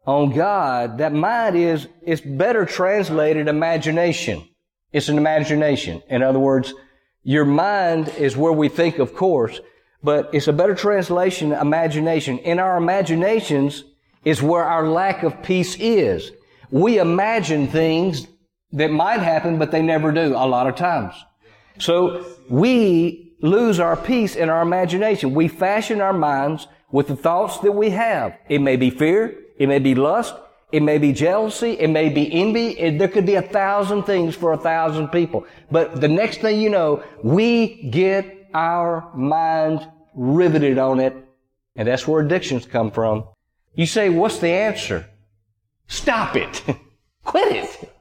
on 0.06 0.34
God, 0.34 1.00
that 1.00 1.12
mind 1.12 1.58
is, 1.58 1.86
is 2.04 2.22
better 2.22 2.64
translated 2.64 3.50
imagination. 3.50 4.48
It's 4.94 5.10
an 5.10 5.18
imagination. 5.18 6.02
In 6.08 6.24
other 6.24 6.40
words, 6.40 6.74
your 7.24 7.46
mind 7.46 8.10
is 8.18 8.38
where 8.38 8.54
we 8.54 8.70
think, 8.70 9.00
of 9.00 9.14
course, 9.14 9.60
but 10.02 10.30
it's 10.34 10.48
a 10.48 10.54
better 10.54 10.76
translation, 10.76 11.52
imagination. 11.52 12.38
In 12.40 12.60
our 12.60 12.78
imaginations 12.78 13.84
is 14.24 14.42
where 14.42 14.64
our 14.64 14.88
lack 14.88 15.24
of 15.24 15.42
peace 15.44 15.76
is. 15.80 16.32
We 16.72 17.00
imagine 17.00 17.68
things 17.68 18.28
that 18.72 18.92
might 18.92 19.20
happen, 19.20 19.58
but 19.58 19.72
they 19.72 19.82
never 19.82 20.12
do 20.12 20.36
a 20.36 20.48
lot 20.48 20.68
of 20.68 20.76
times. 20.76 21.14
So 21.80 22.26
we 22.50 23.34
lose 23.42 23.80
our 23.80 23.98
peace 23.98 24.36
in 24.36 24.50
our 24.50 24.62
imagination. 24.62 25.34
We 25.34 25.48
fashion 25.48 26.02
our 26.02 26.14
minds 26.14 26.68
with 26.92 27.08
the 27.08 27.16
thoughts 27.16 27.60
that 27.60 27.72
we 27.72 27.90
have. 27.92 28.38
It 28.48 28.60
may 28.60 28.76
be 28.76 28.90
fear. 28.90 29.36
It 29.58 29.68
may 29.68 29.80
be 29.80 29.96
lust. 29.96 30.36
It 30.72 30.84
may 30.84 31.00
be 31.00 31.12
jealousy. 31.14 31.72
It 31.72 31.90
may 31.90 32.10
be 32.10 32.32
envy. 32.32 32.70
It, 32.78 33.00
there 33.00 33.08
could 33.08 33.26
be 33.26 33.36
a 33.36 33.42
thousand 33.42 34.04
things 34.04 34.36
for 34.36 34.54
a 34.54 34.58
thousand 34.58 35.08
people. 35.08 35.46
But 35.72 36.00
the 36.00 36.08
next 36.08 36.42
thing 36.42 36.62
you 36.62 36.70
know, 36.70 37.04
we 37.24 37.90
get 37.90 38.50
our 38.54 39.12
mind 39.16 39.88
riveted 40.14 40.78
on 40.78 41.00
it. 41.00 41.16
And 41.76 41.88
that's 41.88 42.08
where 42.08 42.24
addictions 42.24 42.66
come 42.66 42.92
from. 42.92 43.26
You 43.74 43.86
say, 43.86 44.10
what's 44.10 44.40
the 44.40 44.50
answer? 44.50 45.10
Stop 45.88 46.36
it. 46.36 46.64
Quit 47.24 47.56
it. 47.56 47.94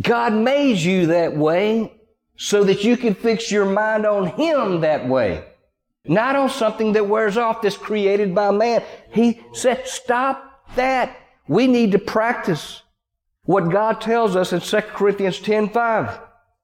God 0.00 0.32
made 0.32 0.78
you 0.78 1.06
that 1.06 1.36
way 1.36 1.92
so 2.36 2.64
that 2.64 2.84
you 2.84 2.96
can 2.96 3.14
fix 3.14 3.50
your 3.50 3.64
mind 3.64 4.04
on 4.04 4.26
Him 4.28 4.80
that 4.80 5.08
way. 5.08 5.44
Not 6.04 6.36
on 6.36 6.50
something 6.50 6.92
that 6.92 7.08
wears 7.08 7.36
off 7.36 7.62
that's 7.62 7.76
created 7.76 8.34
by 8.34 8.50
man. 8.50 8.82
He 9.12 9.40
said, 9.52 9.86
stop 9.86 10.64
that. 10.76 11.16
We 11.48 11.66
need 11.66 11.92
to 11.92 11.98
practice 11.98 12.82
what 13.44 13.70
God 13.70 14.00
tells 14.00 14.36
us 14.36 14.52
in 14.52 14.60
2 14.60 14.80
Corinthians 14.88 15.38
10 15.40 15.70
5. 15.70 16.20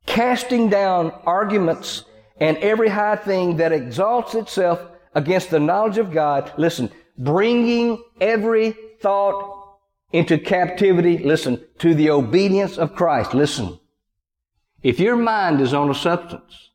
Casting 0.07 0.69
down 0.69 1.13
arguments 1.25 2.05
and 2.39 2.57
every 2.59 2.89
high 2.89 3.17
thing 3.17 3.57
that 3.59 3.73
exalts 3.73 4.35
itself 4.35 4.85
against 5.15 5.51
the 5.51 5.61
knowledge 5.61 5.99
of 5.99 6.11
God. 6.11 6.53
Listen, 6.57 6.91
bringing 7.17 8.03
every 8.21 8.75
thought 9.01 9.79
into 10.13 10.39
captivity, 10.39 11.19
listen, 11.19 11.63
to 11.79 11.95
the 11.95 12.11
obedience 12.11 12.79
of 12.79 12.95
Christ. 12.95 13.33
Listen, 13.33 13.79
if 14.83 14.99
your 14.99 15.17
mind 15.17 15.61
is 15.61 15.73
on 15.73 15.89
a 15.89 15.95
substance, 15.95 16.71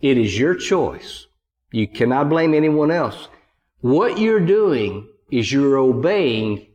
it 0.00 0.18
is 0.18 0.38
your 0.38 0.54
choice. 0.56 1.26
You 1.70 1.86
cannot 1.86 2.28
blame 2.28 2.54
anyone 2.54 2.90
else. 2.90 3.28
What 3.80 4.18
you're 4.18 4.44
doing 4.44 5.08
is 5.30 5.52
you're 5.52 5.78
obeying 5.78 6.66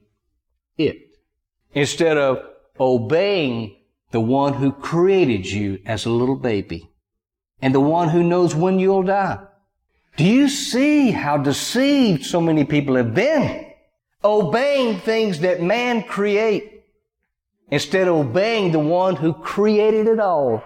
instead 1.73 2.17
of 2.17 2.43
obeying 2.79 3.75
the 4.11 4.19
one 4.19 4.53
who 4.53 4.71
created 4.71 5.45
you 5.45 5.79
as 5.85 6.05
a 6.05 6.09
little 6.09 6.35
baby 6.35 6.89
and 7.61 7.73
the 7.73 7.79
one 7.79 8.09
who 8.09 8.23
knows 8.23 8.55
when 8.55 8.79
you'll 8.79 9.03
die. 9.03 9.39
Do 10.17 10.25
you 10.25 10.49
see 10.49 11.11
how 11.11 11.37
deceived 11.37 12.25
so 12.25 12.41
many 12.41 12.65
people 12.65 12.95
have 12.95 13.13
been? 13.13 13.71
obeying 14.23 14.99
things 14.99 15.39
that 15.39 15.61
man 15.61 16.03
create 16.03 16.83
instead 17.69 18.07
of 18.07 18.15
obeying 18.15 18.71
the 18.71 18.79
one 18.79 19.15
who 19.15 19.33
created 19.33 20.07
it 20.07 20.19
all 20.19 20.63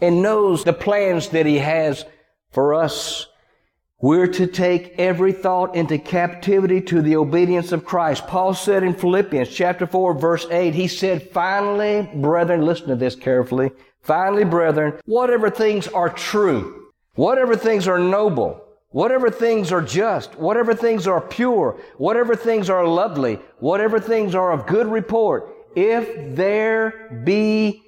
and 0.00 0.22
knows 0.22 0.64
the 0.64 0.72
plans 0.72 1.28
that 1.28 1.46
he 1.46 1.58
has 1.58 2.04
for 2.50 2.74
us. 2.74 3.26
We're 4.02 4.26
to 4.26 4.48
take 4.48 4.98
every 4.98 5.32
thought 5.32 5.76
into 5.76 5.96
captivity 5.96 6.80
to 6.80 7.02
the 7.02 7.14
obedience 7.14 7.70
of 7.70 7.84
Christ. 7.84 8.26
Paul 8.26 8.52
said 8.52 8.82
in 8.82 8.94
Philippians 8.94 9.48
chapter 9.48 9.86
4 9.86 10.18
verse 10.18 10.44
8, 10.50 10.74
he 10.74 10.88
said, 10.88 11.30
finally, 11.30 12.10
brethren, 12.12 12.66
listen 12.66 12.88
to 12.88 12.96
this 12.96 13.14
carefully. 13.14 13.70
Finally, 14.02 14.42
brethren, 14.42 14.94
whatever 15.04 15.48
things 15.50 15.86
are 15.86 16.08
true, 16.08 16.90
whatever 17.14 17.54
things 17.54 17.86
are 17.86 18.00
noble, 18.00 18.60
whatever 18.90 19.30
things 19.30 19.70
are 19.70 19.80
just, 19.80 20.36
whatever 20.36 20.74
things 20.74 21.06
are 21.06 21.20
pure, 21.20 21.78
whatever 21.96 22.34
things 22.34 22.68
are 22.68 22.84
lovely, 22.84 23.38
whatever 23.60 24.00
things 24.00 24.34
are 24.34 24.50
of 24.50 24.66
good 24.66 24.88
report, 24.88 25.48
if 25.76 26.34
there 26.34 27.22
be 27.24 27.80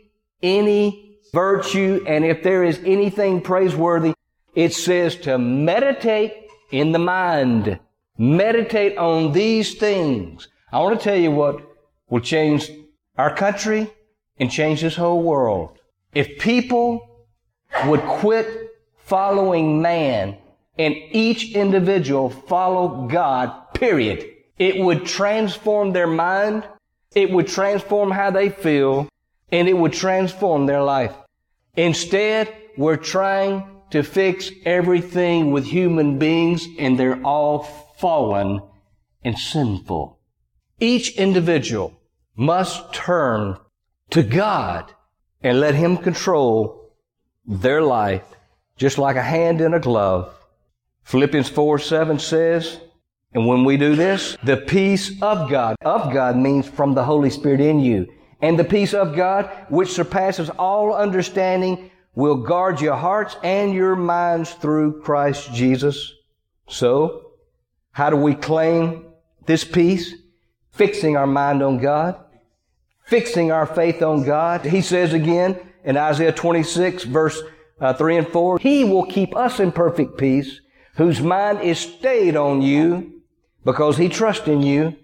any 0.45 1.19
virtue 1.33 2.05
and 2.07 2.25
if 2.25 2.45
there 2.45 2.63
is 2.63 2.79
anything 2.85 3.41
praiseworthy, 3.41 4.15
it 4.55 4.73
says 4.73 5.17
to 5.17 5.39
meditate 5.39 6.33
in 6.71 6.93
the 6.93 6.99
mind. 6.99 7.79
Meditate 8.17 8.97
on 8.97 9.33
these 9.33 9.75
things. 9.75 10.49
I 10.73 10.81
want 10.81 10.99
to 10.99 11.05
tell 11.05 11.19
you 11.19 11.31
what 11.31 11.61
will 12.09 12.21
change 12.21 12.71
our 13.17 13.35
country 13.35 13.91
and 14.39 14.51
change 14.51 14.81
this 14.81 14.97
whole 14.97 15.23
world. 15.23 15.79
If 16.15 16.39
people 16.39 17.27
would 17.87 18.03
quit 18.03 18.71
following 18.99 19.83
man 19.83 20.37
and 20.79 20.95
each 21.11 21.55
individual 21.55 22.31
follow 22.31 23.09
God, 23.09 23.75
period, 23.75 24.25
it 24.59 24.79
would 24.79 25.07
transform 25.07 25.93
their 25.93 26.07
mind, 26.07 26.65
it 27.15 27.31
would 27.31 27.49
transform 27.49 28.11
how 28.11 28.31
they 28.31 28.49
feel, 28.49 29.09
and 29.51 29.69
it 29.69 29.77
would 29.77 29.93
transform 29.93 30.67
their 30.67 30.83
life. 30.83 31.15
Instead, 31.77 32.53
we're 32.77 32.97
trying 32.97 33.74
to 33.91 34.03
fix 34.03 34.51
everything 34.65 35.53
with 35.53 35.65
human 35.65 36.19
beings 36.19 36.67
and 36.79 36.99
they're 36.99 37.23
all 37.23 37.65
fallen 37.99 38.61
and 39.23 39.39
sinful. 39.39 40.19
Each 40.81 41.17
individual 41.17 42.01
must 42.37 42.93
turn 42.93 43.57
to 44.11 44.23
God 44.23 44.93
and 45.43 45.61
let 45.61 45.75
Him 45.75 45.97
control 45.97 46.93
their 47.47 47.83
life 47.83 48.25
just 48.77 48.99
like 48.99 49.17
a 49.17 49.23
hand 49.23 49.61
in 49.61 49.75
a 49.75 49.81
glove. 49.81 50.35
Philippians 51.05 51.49
4 51.49 51.79
7 51.79 52.19
says, 52.19 52.81
and 53.35 53.49
when 53.49 53.65
we 53.65 53.77
do 53.77 53.97
this, 53.97 54.37
the 54.45 54.57
peace 54.57 55.21
of 55.21 55.51
God, 55.51 55.77
of 55.83 56.13
God 56.13 56.37
means 56.37 56.69
from 56.69 56.95
the 56.95 57.03
Holy 57.03 57.31
Spirit 57.31 57.61
in 57.61 57.81
you. 57.81 58.07
And 58.41 58.59
the 58.59 58.65
peace 58.65 58.95
of 58.95 59.17
God, 59.17 59.51
which 59.69 59.91
surpasses 59.91 60.51
all 60.51 60.95
understanding, 60.95 61.91
will 62.15 62.37
guard 62.37 62.81
your 62.81 62.97
hearts 62.97 63.37
and 63.43 63.75
your 63.75 63.97
minds 63.97 64.53
through 64.53 65.01
Christ 65.03 65.53
Jesus. 65.53 66.13
So, 66.69 67.33
how 67.93 68.11
do 68.11 68.17
we 68.17 68.35
claim 68.35 69.07
this 69.47 69.65
peace? 69.65 70.15
Fixing 70.73 71.17
our 71.17 71.27
mind 71.27 71.63
on 71.63 71.79
God, 71.79 72.17
fixing 73.05 73.53
our 73.53 73.67
faith 73.67 74.03
on 74.03 74.25
God. 74.25 74.65
He 74.65 74.83
says 74.83 75.13
again 75.13 75.59
in 75.85 75.97
Isaiah 75.97 76.33
26 76.33 77.05
verse 77.05 77.41
uh, 77.81 77.93
3 77.93 78.19
and 78.19 78.29
4, 78.29 78.59
He 78.59 78.85
will 78.85 79.07
keep 79.07 79.37
us 79.37 79.61
in 79.61 79.73
perfect 79.73 80.19
peace, 80.19 80.61
whose 80.97 81.21
mind 81.21 81.61
is 81.61 81.79
stayed 81.79 82.37
on 82.37 82.63
you, 82.63 83.23
because 83.65 83.97
He 83.97 84.09
trusts 84.09 84.49
in 84.49 84.63
you. 84.63 84.97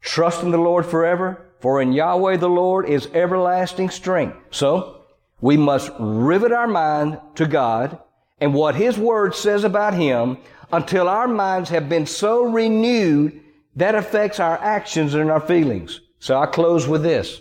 Trust 0.00 0.42
in 0.42 0.50
the 0.50 0.58
Lord 0.58 0.86
forever, 0.86 1.46
for 1.60 1.82
in 1.82 1.92
Yahweh 1.92 2.36
the 2.36 2.48
Lord 2.48 2.88
is 2.88 3.08
everlasting 3.12 3.90
strength. 3.90 4.36
So, 4.50 4.97
we 5.40 5.56
must 5.56 5.90
rivet 5.98 6.52
our 6.52 6.66
mind 6.66 7.20
to 7.36 7.46
God 7.46 7.98
and 8.40 8.54
what 8.54 8.74
His 8.74 8.98
Word 8.98 9.34
says 9.34 9.64
about 9.64 9.94
Him 9.94 10.38
until 10.72 11.08
our 11.08 11.28
minds 11.28 11.70
have 11.70 11.88
been 11.88 12.06
so 12.06 12.42
renewed 12.42 13.40
that 13.76 13.94
affects 13.94 14.40
our 14.40 14.58
actions 14.58 15.14
and 15.14 15.30
our 15.30 15.40
feelings. 15.40 16.00
So 16.18 16.38
I 16.38 16.46
close 16.46 16.86
with 16.86 17.02
this. 17.02 17.40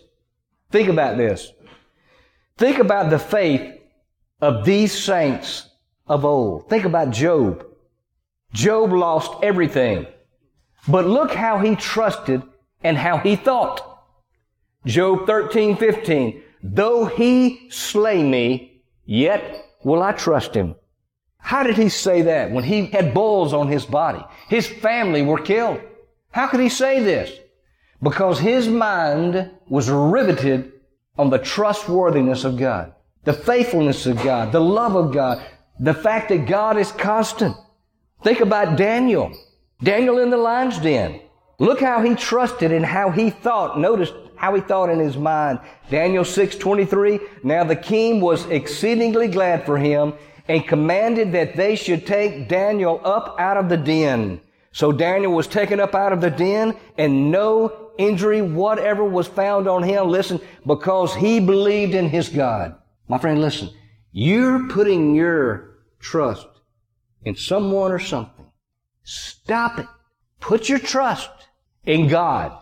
Think 0.72 0.89
about 0.89 1.18
this. 1.18 1.52
Think 2.58 2.80
about 2.80 3.10
the 3.10 3.20
faith 3.20 3.80
of 4.41 4.66
these 4.66 4.91
saints 4.91 5.70
of 6.08 6.26
old. 6.26 6.70
Think 6.70 6.86
about 6.86 7.12
Job. 7.12 7.66
Job 8.54 8.91
lost 8.91 9.32
everything. 9.43 10.08
But 10.88 11.06
look 11.06 11.34
how 11.34 11.60
he 11.60 11.76
trusted 11.76 12.41
and 12.84 12.98
how 12.98 13.18
he 13.18 13.36
thought. 13.36 13.84
Job 14.86 15.28
13, 15.28 15.76
15. 15.76 16.43
Though 16.64 17.05
he 17.05 17.70
slay 17.70 18.24
me, 18.24 18.82
yet 19.05 19.66
will 19.84 20.01
I 20.01 20.12
trust 20.12 20.53
him. 20.53 20.76
How 21.38 21.64
did 21.64 21.78
he 21.78 21.89
say 21.89 22.24
that 22.24 22.51
when 22.51 22.64
he 22.64 22.88
had 22.88 23.14
bulls 23.14 23.53
on 23.53 23.68
his 23.68 23.86
body? 23.86 24.24
His 24.49 24.68
family 24.68 25.22
were 25.22 25.39
killed. 25.39 25.80
How 26.32 26.47
could 26.47 26.60
he 26.60 26.70
say 26.70 27.01
this? 27.01 27.32
Because 28.01 28.39
his 28.39 28.68
mind 28.68 29.49
was 29.68 29.89
riveted 29.89 30.74
on 31.18 31.30
the 31.30 31.39
trustworthiness 31.39 32.43
of 32.43 32.58
God, 32.58 32.93
the 33.24 33.34
faithfulness 33.34 34.05
of 34.05 34.22
God, 34.24 34.51
the 34.51 34.60
love 34.60 34.95
of 34.95 35.14
God, 35.14 35.43
the 35.80 35.93
fact 35.93 36.30
that 36.30 36.47
God 36.47 36.78
is 36.78 36.91
constant. 36.91 37.55
Think 38.24 38.39
about 38.39 38.78
Daniel. 38.78 39.32
Daniel 39.82 40.20
in 40.20 40.30
the 40.30 40.38
lion's 40.38 40.80
den. 40.80 41.22
Look 41.60 41.80
how 41.80 42.01
he 42.03 42.16
trusted 42.16 42.72
and 42.72 42.86
how 42.86 43.10
he 43.10 43.30
thought. 43.30 43.80
Notice 43.80 44.12
how 44.38 44.54
he 44.56 44.62
thought 44.62 44.90
in 44.90 45.00
his 45.00 45.18
mind. 45.18 45.60
Daniel 45.90 46.24
6:23. 46.24 47.20
Now 47.44 47.64
the 47.64 47.76
king 47.76 48.22
was 48.22 48.46
exceedingly 48.46 49.28
glad 49.28 49.66
for 49.66 49.78
him 49.78 50.14
and 50.48 50.68
commanded 50.68 51.34
that 51.34 51.56
they 51.56 51.76
should 51.76 52.06
take 52.06 52.48
Daniel 52.48 53.02
up 53.04 53.36
out 53.40 53.58
of 53.58 53.70
the 53.70 53.78
den. 53.78 54.40
So 54.72 54.92
Daniel 54.92 55.34
was 55.34 55.48
taken 55.48 55.80
up 55.80 55.96
out 55.96 56.14
of 56.14 56.22
the 56.22 56.30
den 56.30 56.76
and 56.98 57.32
no 57.32 57.92
injury 57.98 58.42
whatever 58.42 59.04
was 59.04 59.28
found 59.28 59.68
on 59.68 59.84
him. 59.84 60.08
Listen, 60.08 60.40
because 60.66 61.16
he 61.16 61.40
believed 61.40 61.96
in 61.96 62.10
his 62.10 62.30
God. 62.30 62.76
My 63.08 63.18
friend, 63.18 63.42
listen. 63.42 63.70
You're 64.12 64.68
putting 64.68 65.16
your 65.16 65.78
trust 66.00 66.48
in 67.24 67.36
someone 67.36 67.92
or 67.92 68.00
something. 68.00 68.46
Stop 69.04 69.80
it. 69.80 69.88
Put 70.40 70.70
your 70.70 70.80
trust 70.80 71.30
in 71.86 72.08
God 72.08 72.58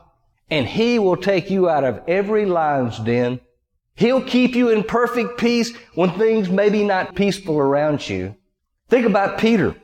and 0.49 0.67
He 0.67 0.99
will 0.99 1.17
take 1.17 1.49
you 1.49 1.69
out 1.69 1.83
of 1.83 2.01
every 2.07 2.45
lion's 2.45 2.99
den. 2.99 3.39
He'll 3.95 4.21
keep 4.21 4.55
you 4.55 4.69
in 4.69 4.83
perfect 4.83 5.37
peace 5.37 5.75
when 5.93 6.11
things 6.11 6.49
may 6.49 6.69
be 6.69 6.83
not 6.83 7.15
peaceful 7.15 7.57
around 7.57 8.07
you. 8.07 8.35
Think 8.89 9.05
about 9.05 9.39
Peter. 9.39 9.75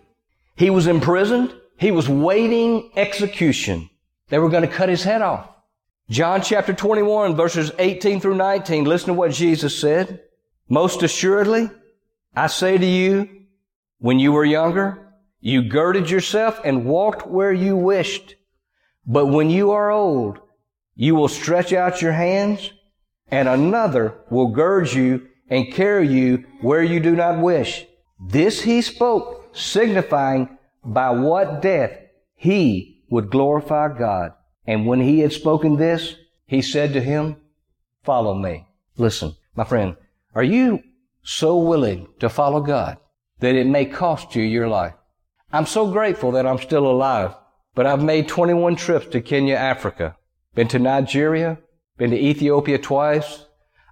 He 0.56 0.70
was 0.70 0.88
imprisoned. 0.88 1.56
He 1.78 1.92
was 1.92 2.08
waiting 2.08 2.92
execution. 2.96 3.90
They 4.30 4.38
were 4.38 4.50
going 4.50 4.68
to 4.68 4.76
cut 4.76 4.90
his 4.90 5.04
head 5.04 5.22
off. 5.22 5.50
John 6.10 6.42
chapter 6.42 6.74
21 6.74 7.36
verses 7.36 7.72
18 7.80 8.20
through 8.20 8.36
19. 8.36 8.84
Listen 8.84 9.08
to 9.08 9.14
what 9.14 9.32
Jesus 9.32 9.80
said. 9.80 10.22
Most 10.68 11.04
assuredly, 11.04 11.70
I 12.36 12.48
say 12.48 12.78
to 12.78 12.86
you, 12.86 13.30
when 14.00 14.20
you 14.20 14.32
were 14.32 14.46
younger, 14.46 15.14
you 15.40 15.64
girded 15.64 16.10
yourself 16.10 16.60
and 16.64 16.86
walked 16.86 17.28
where 17.28 17.52
you 17.54 17.76
wished. 17.76 18.36
But 19.06 19.28
when 19.28 19.50
you 19.50 19.72
are 19.72 19.90
old, 19.90 20.40
you 21.02 21.16
will 21.16 21.28
stretch 21.28 21.74
out 21.74 22.00
your 22.00 22.12
hands 22.12 22.74
and 23.30 23.50
another 23.50 24.14
will 24.30 24.50
gird 24.50 24.94
you 24.94 25.28
and 25.50 25.74
carry 25.74 26.08
you 26.08 26.46
where 26.62 26.84
you 26.84 27.00
do 27.00 27.16
not 27.16 27.40
wish. 27.40 27.88
This 28.20 28.62
he 28.62 28.84
spoke, 28.84 29.50
signifying 29.52 30.60
by 30.86 31.10
what 31.10 31.60
death 31.60 31.98
he 32.36 33.02
would 33.10 33.32
glorify 33.32 33.98
God. 33.98 34.34
And 34.68 34.86
when 34.86 35.02
he 35.02 35.22
had 35.22 35.34
spoken 35.34 35.78
this, 35.78 36.18
he 36.46 36.62
said 36.62 36.94
to 36.94 37.02
him, 37.02 37.38
follow 38.04 38.36
me. 38.36 38.68
Listen, 38.96 39.36
my 39.56 39.64
friend, 39.64 39.96
are 40.36 40.44
you 40.44 40.84
so 41.24 41.58
willing 41.58 42.10
to 42.20 42.30
follow 42.30 42.62
God 42.62 43.00
that 43.40 43.56
it 43.56 43.66
may 43.66 43.86
cost 43.86 44.36
you 44.36 44.44
your 44.44 44.68
life? 44.68 44.94
I'm 45.52 45.66
so 45.66 45.92
grateful 45.92 46.34
that 46.34 46.46
I'm 46.46 46.60
still 46.60 46.86
alive, 46.86 47.34
but 47.74 47.88
I've 47.88 48.04
made 48.04 48.28
21 48.28 48.76
trips 48.76 49.08
to 49.08 49.22
Kenya, 49.22 49.56
Africa. 49.56 50.16
Been 50.54 50.68
to 50.70 50.80
Nigeria, 50.80 51.60
been 51.98 52.12
to 52.12 52.18
Ethiopia 52.18 52.78
twice. 52.78 53.46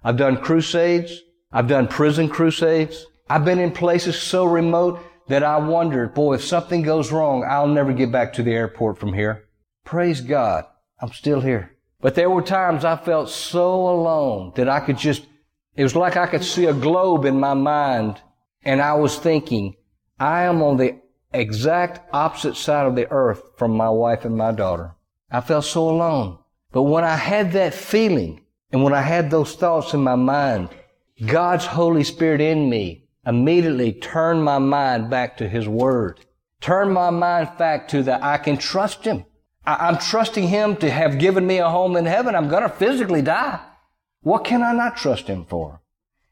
I've 0.04 0.16
done 0.16 0.36
crusades. 0.36 1.20
I've 1.52 1.68
done 1.68 1.88
prison 1.88 2.28
crusades. 2.28 3.06
I've 3.28 3.44
been 3.44 3.58
in 3.58 3.72
places 3.72 4.20
so 4.20 4.44
remote 4.44 5.00
that 5.28 5.42
I 5.42 5.58
wondered, 5.58 6.14
boy, 6.14 6.34
if 6.34 6.44
something 6.44 6.82
goes 6.82 7.12
wrong, 7.12 7.44
I'll 7.48 7.68
never 7.68 7.92
get 7.92 8.12
back 8.12 8.32
to 8.34 8.42
the 8.42 8.52
airport 8.52 8.98
from 8.98 9.12
here. 9.12 9.44
Praise 9.84 10.20
God. 10.20 10.64
I'm 11.00 11.12
still 11.12 11.40
here. 11.40 11.76
But 12.00 12.14
there 12.14 12.30
were 12.30 12.42
times 12.42 12.84
I 12.84 12.96
felt 12.96 13.30
so 13.30 13.88
alone 13.88 14.52
that 14.56 14.68
I 14.68 14.80
could 14.80 14.98
just, 14.98 15.26
it 15.76 15.82
was 15.82 15.96
like 15.96 16.16
I 16.16 16.26
could 16.26 16.44
see 16.44 16.66
a 16.66 16.74
globe 16.74 17.24
in 17.24 17.38
my 17.38 17.54
mind 17.54 18.20
and 18.62 18.80
I 18.80 18.94
was 18.94 19.18
thinking, 19.18 19.76
I 20.18 20.42
am 20.42 20.62
on 20.62 20.76
the 20.76 21.00
exact 21.32 22.00
opposite 22.12 22.56
side 22.56 22.86
of 22.86 22.96
the 22.96 23.10
earth 23.10 23.42
from 23.56 23.70
my 23.70 23.88
wife 23.88 24.24
and 24.24 24.36
my 24.36 24.52
daughter. 24.52 24.96
I 25.30 25.40
felt 25.40 25.64
so 25.64 25.88
alone. 25.88 26.39
But 26.72 26.82
when 26.82 27.04
I 27.04 27.16
had 27.16 27.52
that 27.52 27.74
feeling 27.74 28.42
and 28.72 28.82
when 28.82 28.92
I 28.92 29.02
had 29.02 29.30
those 29.30 29.54
thoughts 29.54 29.94
in 29.94 30.02
my 30.02 30.14
mind, 30.14 30.68
God's 31.26 31.66
Holy 31.66 32.04
Spirit 32.04 32.40
in 32.40 32.70
me 32.70 33.08
immediately 33.26 33.92
turned 33.92 34.44
my 34.44 34.58
mind 34.58 35.10
back 35.10 35.36
to 35.38 35.48
His 35.48 35.68
Word. 35.68 36.20
Turned 36.60 36.92
my 36.92 37.10
mind 37.10 37.50
back 37.58 37.88
to 37.88 38.02
that 38.04 38.22
I 38.22 38.38
can 38.38 38.56
trust 38.56 39.04
Him. 39.04 39.24
I, 39.64 39.88
am 39.88 39.98
trusting 39.98 40.48
Him 40.48 40.76
to 40.76 40.90
have 40.90 41.18
given 41.18 41.46
me 41.46 41.58
a 41.58 41.68
home 41.68 41.96
in 41.96 42.06
heaven. 42.06 42.34
I'm 42.34 42.48
going 42.48 42.62
to 42.62 42.68
physically 42.68 43.22
die. 43.22 43.60
What 44.22 44.44
can 44.44 44.62
I 44.62 44.72
not 44.72 44.96
trust 44.96 45.26
Him 45.26 45.44
for? 45.44 45.80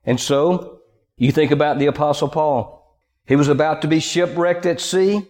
And 0.05 0.21
so, 0.21 0.81
you 1.17 1.33
think 1.33 1.51
about 1.51 1.79
the 1.79 1.87
Apostle 1.87 2.29
Paul. 2.29 2.79
He 3.27 3.37
was 3.37 3.49
about 3.49 3.83
to 3.83 3.89
be 3.89 4.01
shipwrecked 4.01 4.65
at 4.65 4.81
sea, 4.81 5.27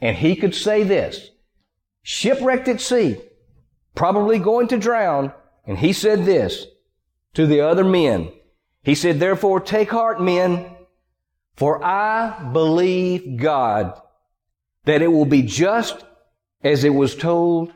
and 0.00 0.16
he 0.16 0.34
could 0.34 0.54
say 0.54 0.82
this 0.82 1.30
shipwrecked 2.02 2.66
at 2.66 2.80
sea, 2.80 3.20
probably 3.94 4.38
going 4.38 4.68
to 4.68 4.78
drown, 4.78 5.32
and 5.66 5.78
he 5.78 5.92
said 5.92 6.24
this 6.24 6.66
to 7.34 7.46
the 7.46 7.60
other 7.60 7.84
men. 7.84 8.32
He 8.82 8.94
said, 8.94 9.20
Therefore, 9.20 9.60
take 9.60 9.90
heart, 9.90 10.20
men, 10.20 10.66
for 11.56 11.84
I 11.84 12.50
believe 12.52 13.36
God 13.38 14.00
that 14.84 15.02
it 15.02 15.08
will 15.08 15.26
be 15.26 15.42
just 15.42 16.04
as 16.62 16.84
it 16.84 16.90
was 16.90 17.14
told 17.14 17.72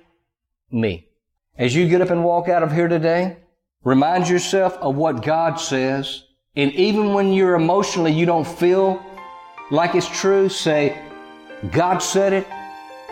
me. 0.71 1.09
As 1.57 1.75
you 1.75 1.89
get 1.89 2.01
up 2.01 2.11
and 2.11 2.25
walk 2.25 2.49
out 2.49 2.63
of 2.63 2.73
here 2.73 2.89
today, 2.89 3.37
remind 3.85 4.29
yourself 4.29 4.75
of 4.75 4.97
what 4.97 5.23
God 5.23 5.57
says. 5.57 6.25
And 6.57 6.73
even 6.73 7.13
when 7.13 7.33
you're 7.33 7.55
emotionally, 7.55 8.13
you 8.13 8.27
don't 8.27 8.47
feel 8.47 9.05
like 9.71 9.95
it's 9.95 10.09
true, 10.21 10.49
say, 10.49 11.01
God 11.71 11.99
said 11.99 12.33
it, 12.33 12.47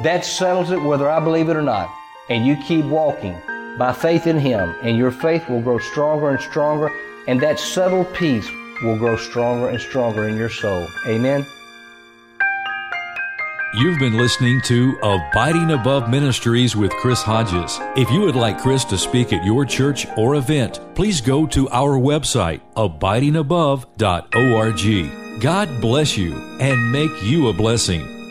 that 0.02 0.24
settles 0.24 0.70
it 0.70 0.82
whether 0.82 1.08
I 1.08 1.20
believe 1.20 1.48
it 1.48 1.56
or 1.56 1.62
not. 1.62 1.90
And 2.28 2.46
you 2.46 2.56
keep 2.56 2.84
walking 2.84 3.40
by 3.78 3.92
faith 3.92 4.26
in 4.26 4.38
Him, 4.38 4.74
and 4.82 4.96
your 4.96 5.10
faith 5.10 5.48
will 5.48 5.60
grow 5.60 5.78
stronger 5.78 6.30
and 6.30 6.40
stronger, 6.40 6.90
and 7.26 7.40
that 7.40 7.58
subtle 7.58 8.04
peace 8.04 8.48
will 8.82 8.98
grow 8.98 9.16
stronger 9.16 9.68
and 9.68 9.80
stronger 9.80 10.28
in 10.28 10.36
your 10.36 10.50
soul. 10.50 10.86
Amen. 11.06 11.46
You've 13.74 13.98
been 13.98 14.18
listening 14.18 14.60
to 14.62 14.98
Abiding 15.02 15.70
Above 15.70 16.10
Ministries 16.10 16.76
with 16.76 16.92
Chris 16.92 17.22
Hodges. 17.22 17.78
If 17.96 18.10
you 18.10 18.20
would 18.20 18.36
like 18.36 18.60
Chris 18.60 18.84
to 18.84 18.98
speak 18.98 19.32
at 19.32 19.46
your 19.46 19.64
church 19.64 20.06
or 20.18 20.34
event, 20.34 20.80
please 20.94 21.22
go 21.22 21.46
to 21.46 21.70
our 21.70 21.98
website, 21.98 22.60
abidingabove.org. 22.76 25.40
God 25.40 25.80
bless 25.80 26.18
you 26.18 26.34
and 26.60 26.92
make 26.92 27.22
you 27.22 27.48
a 27.48 27.54
blessing. 27.54 28.21